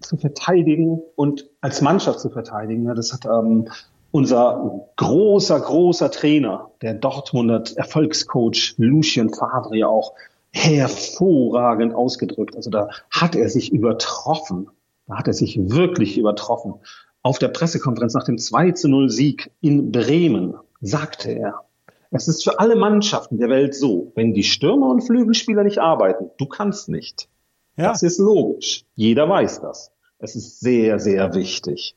zu 0.00 0.16
verteidigen 0.16 1.00
und 1.16 1.48
als 1.60 1.80
Mannschaft 1.80 2.20
zu 2.20 2.30
verteidigen. 2.30 2.86
Ja, 2.86 2.94
Das 2.94 3.12
hat 3.12 3.24
ähm, 3.26 3.68
unser 4.14 4.86
großer, 4.94 5.58
großer 5.58 6.08
Trainer, 6.08 6.70
der 6.82 6.94
Dortmunder 6.94 7.64
Erfolgscoach 7.74 8.74
Lucien 8.76 9.34
Favre 9.34 9.76
ja 9.76 9.88
auch 9.88 10.12
hervorragend 10.52 11.96
ausgedrückt. 11.96 12.54
Also 12.54 12.70
da 12.70 12.90
hat 13.10 13.34
er 13.34 13.48
sich 13.48 13.72
übertroffen. 13.72 14.70
Da 15.08 15.18
hat 15.18 15.26
er 15.26 15.32
sich 15.32 15.58
wirklich 15.58 16.16
übertroffen. 16.16 16.74
Auf 17.22 17.40
der 17.40 17.48
Pressekonferenz 17.48 18.14
nach 18.14 18.22
dem 18.22 18.38
2 18.38 18.70
zu 18.70 18.88
0 18.88 19.10
Sieg 19.10 19.50
in 19.60 19.90
Bremen 19.90 20.54
sagte 20.80 21.32
er, 21.32 21.64
es 22.12 22.28
ist 22.28 22.44
für 22.44 22.60
alle 22.60 22.76
Mannschaften 22.76 23.38
der 23.38 23.48
Welt 23.48 23.74
so, 23.74 24.12
wenn 24.14 24.32
die 24.32 24.44
Stürmer 24.44 24.90
und 24.90 25.02
Flügelspieler 25.02 25.64
nicht 25.64 25.78
arbeiten, 25.78 26.30
du 26.38 26.46
kannst 26.46 26.88
nicht. 26.88 27.28
ja, 27.76 27.88
Das 27.88 28.04
ist 28.04 28.18
logisch. 28.20 28.84
Jeder 28.94 29.28
weiß 29.28 29.60
das. 29.60 29.90
Es 30.20 30.36
ist 30.36 30.60
sehr, 30.60 31.00
sehr 31.00 31.34
wichtig. 31.34 31.96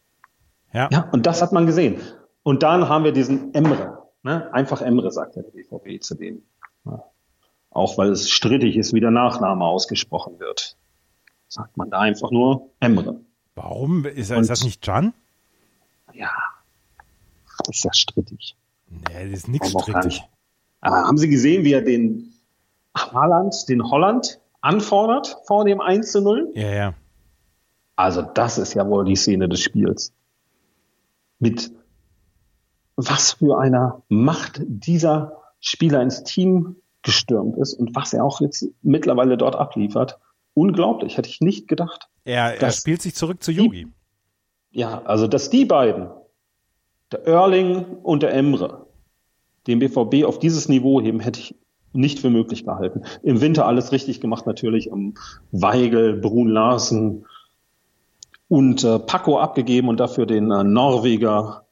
Ja. 0.78 0.90
Ja, 0.92 1.10
und 1.12 1.26
das 1.26 1.42
hat 1.42 1.52
man 1.52 1.66
gesehen. 1.66 2.00
Und 2.44 2.64
dann 2.64 2.88
haben 2.88 3.04
wir 3.04 3.12
diesen 3.12 3.54
Emre. 3.54 4.04
Ne? 4.24 4.52
Einfach 4.54 4.82
Emre, 4.82 5.12
sagt 5.12 5.36
der 5.36 5.44
BVB 5.44 6.02
zu 6.02 6.16
dem. 6.16 6.44
Ja. 6.86 7.04
Auch 7.72 7.98
weil 7.98 8.10
es 8.12 8.30
strittig 8.30 8.78
ist, 8.78 8.94
wie 8.94 9.00
der 9.00 9.12
Nachname 9.12 9.66
ausgesprochen 9.66 10.40
wird. 10.40 10.78
Sagt 11.48 11.78
man 11.78 11.90
da 11.90 12.00
einfach 12.00 12.32
nur 12.32 12.70
Emre. 12.80 13.20
Warum? 13.56 14.06
Ist, 14.06 14.32
Und- 14.32 14.42
ist 14.42 14.50
das 14.50 14.64
nicht 14.64 14.82
Can? 14.82 15.14
Ja, 16.14 16.32
ist 17.70 17.84
ja 17.84 17.94
strittig. 17.94 18.56
Nee, 18.90 19.30
das 19.30 19.40
ist 19.40 19.48
nichts 19.50 19.70
strittig. 19.70 20.06
nicht. 20.06 20.24
Aber 20.82 20.96
haben 21.08 21.18
Sie 21.18 21.28
gesehen, 21.30 21.64
wie 21.66 21.74
er 21.74 21.82
den 21.82 22.34
Haaland, 22.96 23.68
den 23.68 23.84
Holland 23.84 24.40
anfordert 24.62 25.38
vor 25.46 25.66
dem 25.66 25.82
1 25.82 26.12
zu 26.12 26.22
0? 26.22 26.52
Ja, 26.56 26.70
ja. 26.70 26.94
Also 27.96 28.22
das 28.22 28.58
ist 28.58 28.74
ja 28.74 28.88
wohl 28.88 29.06
die 29.06 29.16
Szene 29.16 29.50
des 29.50 29.60
Spiels. 29.62 30.14
Mit 31.40 31.72
was 32.96 33.34
für 33.34 33.60
einer 33.60 34.02
Macht 34.10 34.62
dieser 34.66 35.34
Spieler 35.60 36.02
ins 36.02 36.24
Team 36.24 36.78
gestürmt 37.04 37.58
ist 37.58 37.74
und 37.74 37.96
was 37.96 38.14
er 38.14 38.26
auch 38.26 38.42
jetzt 38.42 38.68
mittlerweile 38.82 39.38
dort 39.38 39.56
abliefert. 39.56 40.20
Unglaublich, 40.54 41.18
hätte 41.18 41.30
ich 41.30 41.40
nicht 41.40 41.68
gedacht. 41.68 42.10
Er, 42.26 42.60
er 42.60 42.72
spielt 42.72 43.02
sich 43.02 43.16
zurück 43.16 43.44
zu 43.44 43.52
Yogi. 43.52 43.88
Ja, 44.72 45.04
also 45.06 45.28
dass 45.28 45.50
die 45.50 45.66
beiden, 45.66 46.10
der 47.12 47.26
Erling 47.26 47.86
und 48.04 48.24
der 48.24 48.34
Emre, 48.34 48.88
den 49.68 49.80
BVB 49.80 50.26
auf 50.26 50.40
dieses 50.40 50.68
Niveau 50.68 51.00
heben, 51.00 51.20
hätte 51.20 51.40
ich 51.40 51.56
nicht 51.94 52.20
für 52.20 52.30
möglich 52.30 52.66
gehalten. 52.66 53.04
Im 53.24 53.42
Winter 53.42 53.66
alles 53.66 53.92
richtig 53.92 54.20
gemacht 54.20 54.46
natürlich. 54.46 54.92
Um 54.92 55.14
Weigel, 55.52 56.18
Brun 56.18 56.50
Larsen 56.50 57.26
und 58.48 58.84
äh, 58.84 59.00
Paco 59.00 59.40
abgegeben 59.40 59.90
und 59.90 60.00
dafür 60.00 60.26
den 60.26 60.52
äh, 60.52 60.64
Norweger, 60.64 61.68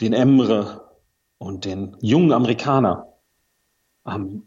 den 0.00 0.12
Emre 0.12 0.90
und 1.38 1.64
den 1.64 1.96
jungen 2.00 2.32
Amerikaner. 2.32 3.06
Ähm, 4.06 4.44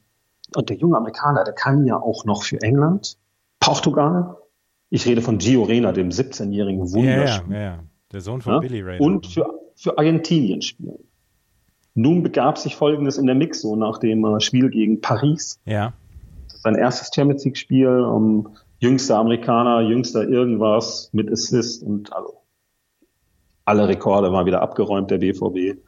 und 0.56 0.70
der 0.70 0.78
junge 0.78 0.98
Amerikaner, 0.98 1.43
der 1.43 1.54
kann 1.54 1.86
ja 1.86 1.98
auch 1.98 2.26
noch 2.26 2.43
für 2.43 2.62
England, 2.62 3.17
Portugal. 3.60 4.38
Ich 4.89 5.06
rede 5.06 5.22
von 5.22 5.38
Gio 5.39 5.63
Reyna, 5.63 5.91
dem 5.91 6.10
17-jährigen 6.10 6.86
Ja, 6.86 6.88
ja, 6.88 6.93
Wunderspieler 6.96 7.58
ja, 7.58 7.63
ja. 7.63 7.84
Der 8.13 8.22
Sohn 8.22 8.41
von 8.41 8.54
ja? 8.54 8.60
Billy 8.60 8.82
Ray. 8.82 9.00
und 9.00 9.28
für, 9.28 9.60
für 9.76 9.98
Argentinien 9.98 10.62
spielen. 10.62 11.00
Nun 11.93 12.24
begab 12.24 12.58
sich 12.58 12.76
Folgendes 12.76 13.17
in 13.17 13.26
der 13.26 13.36
Mixo 13.36 13.76
nach 13.76 13.98
dem 13.98 14.24
äh, 14.24 14.39
Spiel 14.39 14.70
gegen 14.70 15.02
Paris. 15.02 15.60
ja. 15.65 15.93
Sein 16.60 16.76
erstes 16.76 17.12
Champions 17.13 17.46
League 17.46 17.58
Spiel, 17.58 17.88
um, 17.88 18.56
jüngster 18.80 19.18
Amerikaner, 19.18 19.82
jüngster 19.82 20.28
irgendwas 20.28 21.10
mit 21.13 21.32
Assist 21.32 21.84
und 21.84 22.13
also 22.13 22.42
alle 23.66 23.88
Rekorde 23.88 24.32
waren 24.32 24.46
wieder 24.46 24.62
abgeräumt 24.62 25.12
der 25.12 25.18
BVB. 25.18 25.82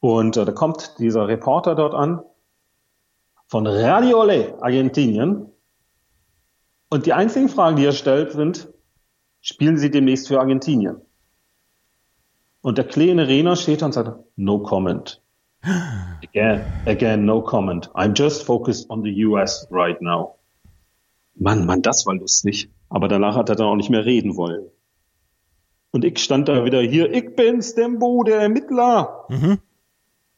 Und 0.00 0.36
äh, 0.36 0.44
da 0.44 0.52
kommt 0.52 0.98
dieser 0.98 1.28
Reporter 1.28 1.74
dort 1.74 1.94
an 1.94 2.22
von 3.46 3.66
Radio 3.66 4.22
Ole, 4.22 4.56
Argentinien. 4.62 5.52
Und 6.88 7.06
die 7.06 7.12
einzigen 7.12 7.48
Fragen, 7.48 7.76
die 7.76 7.84
er 7.84 7.92
stellt, 7.92 8.32
sind, 8.32 8.68
spielen 9.40 9.76
Sie 9.76 9.90
demnächst 9.90 10.28
für 10.28 10.40
Argentinien? 10.40 11.02
Und 12.62 12.78
der 12.78 12.86
kleine 12.86 13.28
Rena 13.28 13.54
steht 13.54 13.82
da 13.82 13.86
und 13.86 13.92
sagt, 13.92 14.18
no 14.36 14.60
comment. 14.60 15.22
Again, 15.62 16.64
again, 16.86 17.24
no 17.24 17.42
comment. 17.42 17.90
I'm 17.94 18.14
just 18.14 18.44
focused 18.44 18.88
on 18.88 19.02
the 19.02 19.24
US 19.26 19.66
right 19.70 20.00
now. 20.00 20.36
Mann, 21.36 21.66
Mann, 21.66 21.82
das 21.82 22.06
war 22.06 22.14
lustig. 22.14 22.70
Aber 22.88 23.08
danach 23.08 23.36
hat 23.36 23.48
er 23.48 23.56
dann 23.56 23.66
auch 23.66 23.76
nicht 23.76 23.90
mehr 23.90 24.04
reden 24.04 24.36
wollen. 24.36 24.68
Und 25.90 26.04
ich 26.04 26.18
stand 26.18 26.48
da 26.48 26.64
wieder 26.64 26.80
hier, 26.80 27.12
ich 27.12 27.34
bin's, 27.34 27.74
Dembo, 27.74 28.22
der 28.22 28.40
Ermittler. 28.40 29.26
Mhm. 29.28 29.58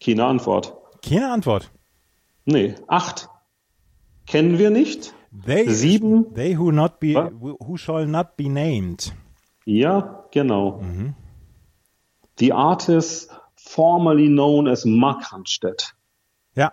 Keine 0.03 0.25
Antwort. 0.27 0.77
Keine 1.03 1.31
Antwort. 1.31 1.71
Nee, 2.45 2.75
acht. 2.87 3.29
Kennen 4.27 4.59
wir 4.59 4.71
nicht. 4.71 5.15
They, 5.47 5.69
Sieben. 5.69 6.35
They 6.35 6.57
who 6.57 6.71
not 6.71 7.01
be, 7.01 7.15
Was? 7.15 7.33
who 7.41 7.77
shall 7.77 8.07
not 8.07 8.37
be 8.37 8.49
named. 8.49 9.13
Ja, 9.65 10.25
genau. 10.31 10.81
The 12.39 12.53
artist 12.53 13.31
formerly 13.57 14.29
known 14.29 14.69
as 14.69 14.85
Mark 14.85 15.31
Hanstedt. 15.31 15.95
Ja. 16.55 16.73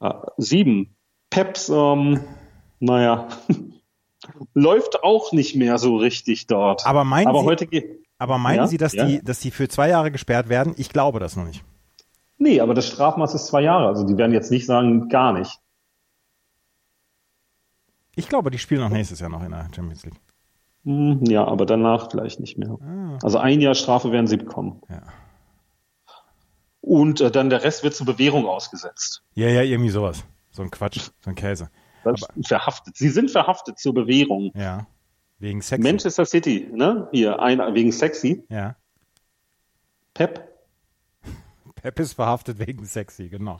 Äh, 0.00 0.14
sieben. 0.38 0.96
Peps, 1.28 1.68
ähm, 1.68 2.20
naja, 2.80 3.28
läuft 4.54 5.02
auch 5.04 5.32
nicht 5.32 5.54
mehr 5.56 5.78
so 5.78 5.96
richtig 5.96 6.46
dort. 6.48 6.84
Aber 6.86 7.04
meinen 7.04 7.28
Aber 7.28 7.40
Sie- 7.40 7.46
heute. 7.46 7.68
Aber 8.18 8.36
meinen 8.36 8.56
Ja, 8.58 8.66
Sie, 8.66 8.76
dass 8.76 8.92
ja. 8.92 9.06
die, 9.06 9.22
dass 9.24 9.40
die 9.40 9.50
für 9.50 9.68
zwei 9.68 9.88
Jahre 9.88 10.10
gesperrt 10.10 10.48
werden? 10.50 10.74
Ich 10.76 10.90
glaube 10.90 11.20
das 11.20 11.36
noch 11.36 11.44
nicht. 11.44 11.64
Nee, 12.36 12.60
aber 12.60 12.74
das 12.74 12.86
Strafmaß 12.88 13.34
ist 13.34 13.46
zwei 13.46 13.62
Jahre. 13.62 13.86
Also 13.86 14.04
die 14.06 14.16
werden 14.18 14.32
jetzt 14.32 14.50
nicht 14.50 14.66
sagen, 14.66 15.08
gar 15.08 15.32
nicht. 15.32 15.58
Ich 18.16 18.28
glaube, 18.28 18.50
die 18.50 18.58
spielen 18.58 18.82
auch 18.82 18.88
nächstes 18.90 19.20
Jahr 19.20 19.30
noch 19.30 19.42
in 19.42 19.50
der 19.52 19.68
Champions 19.74 20.04
League. 20.04 20.20
Hm, 20.84 21.24
ja, 21.24 21.44
aber 21.46 21.66
danach 21.66 22.10
vielleicht 22.10 22.40
nicht 22.40 22.58
mehr. 22.58 22.78
Also 23.22 23.38
ein 23.38 23.60
Jahr 23.60 23.74
Strafe 23.74 24.12
werden 24.12 24.26
sie 24.26 24.36
bekommen. 24.36 24.82
Ja. 24.88 25.02
Und 26.80 27.20
äh, 27.20 27.30
dann 27.30 27.50
der 27.50 27.62
Rest 27.62 27.82
wird 27.84 27.94
zur 27.94 28.06
Bewährung 28.06 28.46
ausgesetzt. 28.46 29.22
Ja, 29.34 29.48
ja, 29.48 29.62
irgendwie 29.62 29.90
sowas. 29.90 30.24
So 30.50 30.62
ein 30.62 30.70
Quatsch, 30.70 30.98
so 31.20 31.30
ein 31.30 31.34
Käse. 31.36 31.70
Verhaftet. 32.42 32.96
Sie 32.96 33.08
sind 33.08 33.30
verhaftet 33.30 33.78
zur 33.78 33.94
Bewährung. 33.94 34.50
Ja. 34.54 34.86
Wegen 35.38 35.62
Sex. 35.62 35.82
Manchester 35.82 36.24
City, 36.26 36.68
ne? 36.72 37.08
Hier, 37.12 37.40
ein, 37.40 37.58
wegen 37.74 37.92
sexy. 37.92 38.44
Ja. 38.50 38.76
Pep. 40.14 40.48
Pep 41.76 41.98
ist 41.98 42.12
verhaftet 42.14 42.58
wegen 42.58 42.84
sexy, 42.84 43.28
genau. 43.28 43.58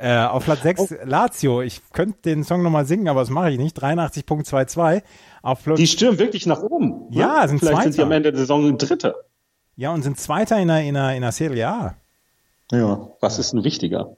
Äh, 0.00 0.16
auf 0.18 0.44
Platz 0.44 0.62
6 0.62 0.94
Lazio. 1.04 1.60
Ich 1.62 1.82
könnte 1.92 2.18
den 2.22 2.44
Song 2.44 2.62
nochmal 2.62 2.86
singen, 2.86 3.08
aber 3.08 3.18
das 3.20 3.30
mache 3.30 3.50
ich 3.50 3.58
nicht. 3.58 3.76
83.22. 3.82 5.02
Auf 5.42 5.64
Platz 5.64 5.76
Die 5.76 5.88
stürmen 5.88 6.20
wirklich 6.20 6.46
nach 6.46 6.62
oben. 6.62 7.08
ne? 7.10 7.16
Ja, 7.16 7.48
sind 7.48 7.58
Vielleicht 7.58 7.82
sind 7.82 7.92
sie 7.92 7.96
Zweiter. 7.96 8.06
am 8.06 8.12
Ende 8.12 8.30
der 8.30 8.38
Saison 8.40 8.78
Dritte. 8.78 9.16
ja, 9.74 9.92
und 9.92 10.02
sind 10.02 10.18
Zweiter 10.18 10.56
in 10.58 10.68
der, 10.68 10.82
in 10.84 10.94
der, 10.94 11.16
in 11.16 11.22
der 11.22 11.32
Serie 11.32 11.68
A. 11.68 11.96
Ja. 12.70 13.08
Was 13.20 13.40
ist 13.40 13.52
denn 13.52 13.64
wichtiger? 13.64 14.16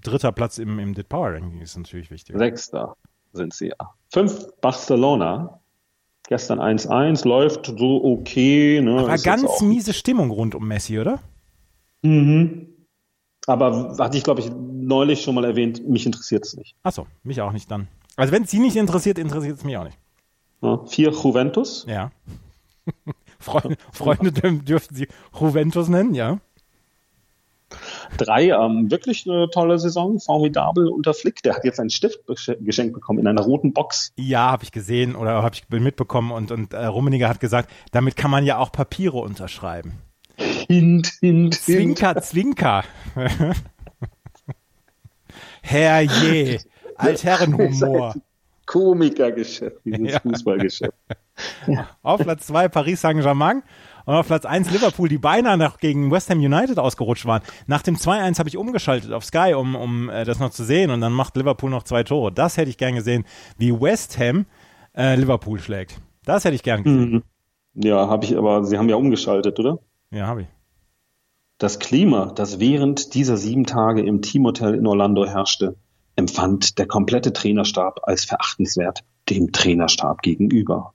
Dritter 0.00 0.32
Platz 0.32 0.58
im, 0.58 0.78
im 0.78 0.94
Dit 0.94 1.08
Power 1.08 1.32
Ranking 1.34 1.60
ist 1.60 1.76
natürlich 1.76 2.10
wichtig. 2.10 2.36
Sechster 2.38 2.96
sind 3.32 3.52
sie 3.54 3.68
ja. 3.68 3.94
Fünf 4.12 4.46
Barcelona. 4.60 5.58
Gestern 6.28 6.60
1-1, 6.60 7.26
läuft 7.26 7.66
so 7.66 8.04
okay. 8.04 8.80
Ne? 8.80 9.00
Aber 9.00 9.14
Ist 9.14 9.24
ganz 9.24 9.60
miese 9.60 9.92
Stimmung 9.92 10.30
rund 10.30 10.54
um 10.54 10.66
Messi, 10.68 10.98
oder? 11.00 11.18
Mhm. 12.02 12.68
Aber 13.46 13.96
hatte 13.98 14.16
ich, 14.16 14.22
glaube 14.24 14.40
ich, 14.40 14.50
neulich 14.54 15.22
schon 15.22 15.34
mal 15.34 15.44
erwähnt, 15.44 15.86
mich 15.88 16.06
interessiert 16.06 16.46
es 16.46 16.54
nicht. 16.56 16.76
Achso, 16.84 17.06
mich 17.24 17.40
auch 17.40 17.52
nicht 17.52 17.70
dann. 17.70 17.88
Also 18.16 18.32
wenn 18.32 18.44
es 18.44 18.50
Sie 18.52 18.60
nicht 18.60 18.76
interessiert, 18.76 19.18
interessiert 19.18 19.58
es 19.58 19.64
mich 19.64 19.76
auch 19.76 19.84
nicht. 19.84 19.98
Ja, 20.62 20.78
vier 20.86 21.10
Juventus, 21.10 21.84
Ja. 21.88 22.12
Freunde, 23.40 23.76
Freunde 23.92 24.30
dürfen- 24.30 24.64
dürften 24.64 24.94
Sie 24.94 25.08
Juventus 25.38 25.88
nennen, 25.88 26.14
ja. 26.14 26.38
Drei, 28.16 28.48
ähm, 28.50 28.90
wirklich 28.90 29.28
eine 29.28 29.48
tolle 29.50 29.78
Saison, 29.78 30.20
formidabel 30.20 30.88
unter 30.88 31.14
Flick. 31.14 31.42
Der 31.42 31.54
hat 31.54 31.64
jetzt 31.64 31.80
einen 31.80 31.90
Stift 31.90 32.20
geschenkt 32.60 32.94
bekommen 32.94 33.18
in 33.18 33.26
einer 33.26 33.42
roten 33.42 33.72
Box. 33.72 34.12
Ja, 34.16 34.50
habe 34.50 34.64
ich 34.64 34.72
gesehen 34.72 35.14
oder 35.14 35.42
habe 35.42 35.54
ich 35.54 35.68
mitbekommen 35.68 36.32
und, 36.32 36.50
und 36.50 36.74
äh, 36.74 36.84
Rummeniger 36.84 37.28
hat 37.28 37.40
gesagt, 37.40 37.70
damit 37.90 38.16
kann 38.16 38.30
man 38.30 38.44
ja 38.44 38.58
auch 38.58 38.72
Papiere 38.72 39.18
unterschreiben. 39.18 39.94
Hint, 40.36 41.12
hint, 41.20 41.54
hint. 41.54 41.54
Zwinker, 41.54 42.20
Zwinker. 42.22 42.84
Herrje, 45.62 46.58
Altherrenhumor. 46.96 48.14
Komikergeschäft, 48.66 49.78
dieses 49.84 50.12
Ja. 50.12 50.20
Fußballgeschäft. 50.20 50.94
Auf 52.02 52.20
Platz 52.20 52.46
2 52.46 52.68
Paris 52.68 53.00
Saint-Germain 53.00 53.62
und 54.04 54.14
auf 54.14 54.26
Platz 54.26 54.44
1 54.44 54.70
Liverpool, 54.70 55.08
die 55.08 55.18
beinahe 55.18 55.56
noch 55.56 55.78
gegen 55.78 56.10
West 56.10 56.30
Ham 56.30 56.38
United 56.38 56.78
ausgerutscht 56.78 57.26
waren. 57.26 57.42
Nach 57.66 57.82
dem 57.82 57.96
2-1 57.96 58.38
habe 58.38 58.48
ich 58.48 58.56
umgeschaltet 58.56 59.12
auf 59.12 59.24
Sky, 59.24 59.54
um, 59.54 59.74
um 59.74 60.08
äh, 60.10 60.24
das 60.24 60.38
noch 60.38 60.50
zu 60.50 60.64
sehen 60.64 60.90
und 60.90 61.00
dann 61.00 61.12
macht 61.12 61.36
Liverpool 61.36 61.70
noch 61.70 61.82
zwei 61.84 62.02
Tore. 62.02 62.32
Das 62.32 62.56
hätte 62.56 62.70
ich 62.70 62.78
gern 62.78 62.94
gesehen, 62.94 63.24
wie 63.58 63.72
West 63.72 64.18
Ham 64.18 64.46
äh, 64.96 65.16
Liverpool 65.16 65.58
schlägt. 65.58 66.00
Das 66.24 66.44
hätte 66.44 66.54
ich 66.54 66.62
gern 66.62 66.82
gesehen. 66.82 67.12
Mhm. 67.12 67.22
Ja, 67.74 68.08
habe 68.08 68.24
ich, 68.24 68.36
aber 68.36 68.64
Sie 68.64 68.76
haben 68.76 68.88
ja 68.88 68.96
umgeschaltet, 68.96 69.58
oder? 69.58 69.78
Ja, 70.10 70.26
habe 70.26 70.42
ich. 70.42 70.48
Das 71.58 71.78
Klima, 71.78 72.26
das 72.26 72.60
während 72.60 73.14
dieser 73.14 73.36
sieben 73.36 73.64
Tage 73.64 74.02
im 74.02 74.20
Teamhotel 74.20 74.74
in 74.74 74.86
Orlando 74.86 75.24
herrschte, 75.24 75.76
empfand 76.16 76.78
der 76.78 76.86
komplette 76.86 77.32
Trainerstab 77.32 78.00
als 78.02 78.24
verachtenswert 78.24 79.04
dem 79.30 79.52
Trainerstab 79.52 80.22
gegenüber. 80.22 80.92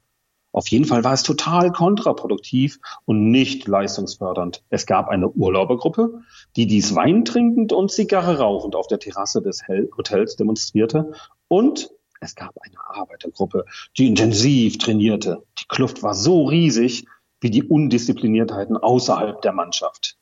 Auf 0.57 0.69
jeden 0.69 0.85
Fall 0.85 1.03
war 1.03 1.13
es 1.13 1.21
total 1.21 1.71
kontraproduktiv 1.71 2.79
und 3.05 3.29
nicht 3.29 3.67
leistungsfördernd. 3.67 4.63
Es 4.71 4.87
gab 4.87 5.07
eine 5.07 5.29
Urlaubergruppe, 5.29 6.23
die 6.55 6.65
dies 6.65 6.95
Wein 6.95 7.25
trinkend 7.25 7.73
und 7.73 7.91
Zigarre 7.91 8.39
rauchend 8.39 8.75
auf 8.75 8.87
der 8.87 8.97
Terrasse 8.97 9.43
des 9.43 9.67
Hotels 9.67 10.35
demonstrierte 10.35 11.11
und 11.47 11.91
es 12.21 12.33
gab 12.33 12.55
eine 12.59 12.79
Arbeitergruppe, 12.89 13.65
die 13.99 14.07
intensiv 14.07 14.79
trainierte. 14.79 15.43
Die 15.59 15.67
Kluft 15.67 16.01
war 16.01 16.15
so 16.15 16.45
riesig 16.45 17.05
wie 17.39 17.51
die 17.51 17.61
Undiszipliniertheiten 17.61 18.77
außerhalb 18.77 19.39
der 19.43 19.53
Mannschaft. 19.53 20.17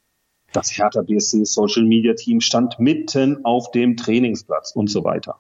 Das 0.52 0.78
Hertha 0.78 1.04
BSC 1.04 1.46
Social 1.46 1.86
Media 1.86 2.14
Team 2.14 2.42
stand 2.42 2.78
mitten 2.78 3.46
auf 3.46 3.72
dem 3.72 3.96
Trainingsplatz 3.96 4.74
und 4.76 4.90
so 4.90 5.06
weiter. 5.06 5.40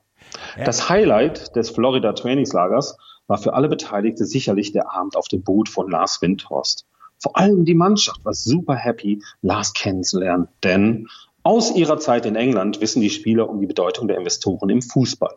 Das 0.63 0.88
Highlight 0.88 1.53
des 1.58 1.69
Florida 1.69 2.13
Trainingslagers 2.13 2.97
war 3.28 3.38
für 3.38 3.54
alle 3.54 3.70
Beteiligte 3.70 4.26
sicherlich 4.26 4.72
der 4.72 4.92
Abend 4.92 5.16
auf 5.16 5.28
dem 5.28 5.44
Boot 5.44 5.70
von 5.70 5.90
Lars 5.90 6.22
Windhorst. 6.22 6.86
Vor 7.18 7.38
allem 7.38 7.66
die 7.66 7.74
Mannschaft 7.74 8.24
war 8.24 8.34
super 8.34 8.76
happy, 8.76 9.24
Lars 9.42 9.74
kennenzulernen, 9.74 10.48
denn 10.64 11.08
aus 11.44 11.76
ihrer 11.76 12.00
Zeit 12.00 12.26
in 12.26 12.36
England 12.36 12.82
wissen 12.82 13.02
die 13.02 13.10
Spieler 13.10 13.50
um 13.50 13.62
die 13.62 13.68
Bedeutung 13.68 14.08
der 14.08 14.18
Investoren 14.18 14.70
im 14.70 14.82
Fußball. 14.82 15.36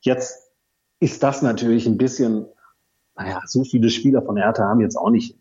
Jetzt 0.00 0.52
ist 1.00 1.22
das 1.22 1.42
natürlich 1.42 1.86
ein 1.86 1.98
bisschen, 1.98 2.46
naja, 3.16 3.42
so 3.46 3.64
viele 3.64 3.90
Spieler 3.90 4.22
von 4.22 4.36
Hertha 4.36 4.62
haben 4.64 4.80
jetzt 4.80 4.96
auch 4.96 5.10
nicht 5.10 5.36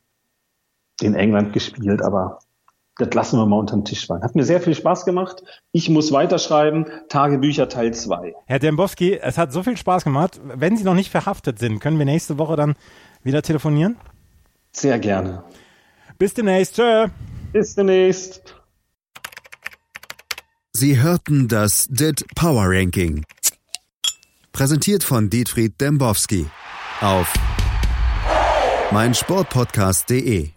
in 1.02 1.14
England 1.14 1.54
gespielt, 1.54 2.02
aber 2.02 2.40
das 2.98 3.14
lassen 3.14 3.38
wir 3.38 3.46
mal 3.46 3.60
unter 3.60 3.76
den 3.76 3.86
Tisch 3.86 4.08
fallen. 4.08 4.24
Hat 4.24 4.36
mir 4.36 4.44
sehr 4.44 4.62
viel 4.62 4.76
Spaß 4.76 5.06
gemacht. 5.06 5.44
Ich 5.72 5.90
muss 5.90 6.12
weiterschreiben. 6.12 6.86
Tagebücher 7.10 7.70
Teil 7.70 7.94
2. 7.94 8.34
Herr 8.46 8.60
Dembowski, 8.60 9.18
es 9.22 9.38
hat 9.38 9.54
so 9.54 9.64
viel 9.64 9.78
Spaß 9.78 10.04
gemacht. 10.04 10.40
Wenn 10.44 10.78
Sie 10.78 10.84
noch 10.84 10.96
nicht 10.96 11.12
verhaftet 11.12 11.60
sind, 11.60 11.80
können 11.80 12.00
wir 12.00 12.06
nächste 12.06 12.38
Woche 12.38 12.56
dann 12.56 12.76
wieder 13.24 13.42
telefonieren? 13.42 13.98
Sehr 14.72 15.00
gerne. 15.00 15.44
Bis 16.18 16.34
demnächst. 16.34 16.76
Tschö. 16.76 17.08
Bis 17.54 17.76
demnächst. 17.76 18.56
Sie 20.74 21.02
hörten 21.02 21.48
das 21.48 21.88
DIT 21.90 22.26
Power 22.36 22.66
Ranking. 22.68 23.26
Präsentiert 24.52 25.04
von 25.04 25.30
Dietfried 25.30 25.80
Dembowski 25.80 26.48
auf 27.02 27.34
meinsportpodcast.de. 28.92 30.57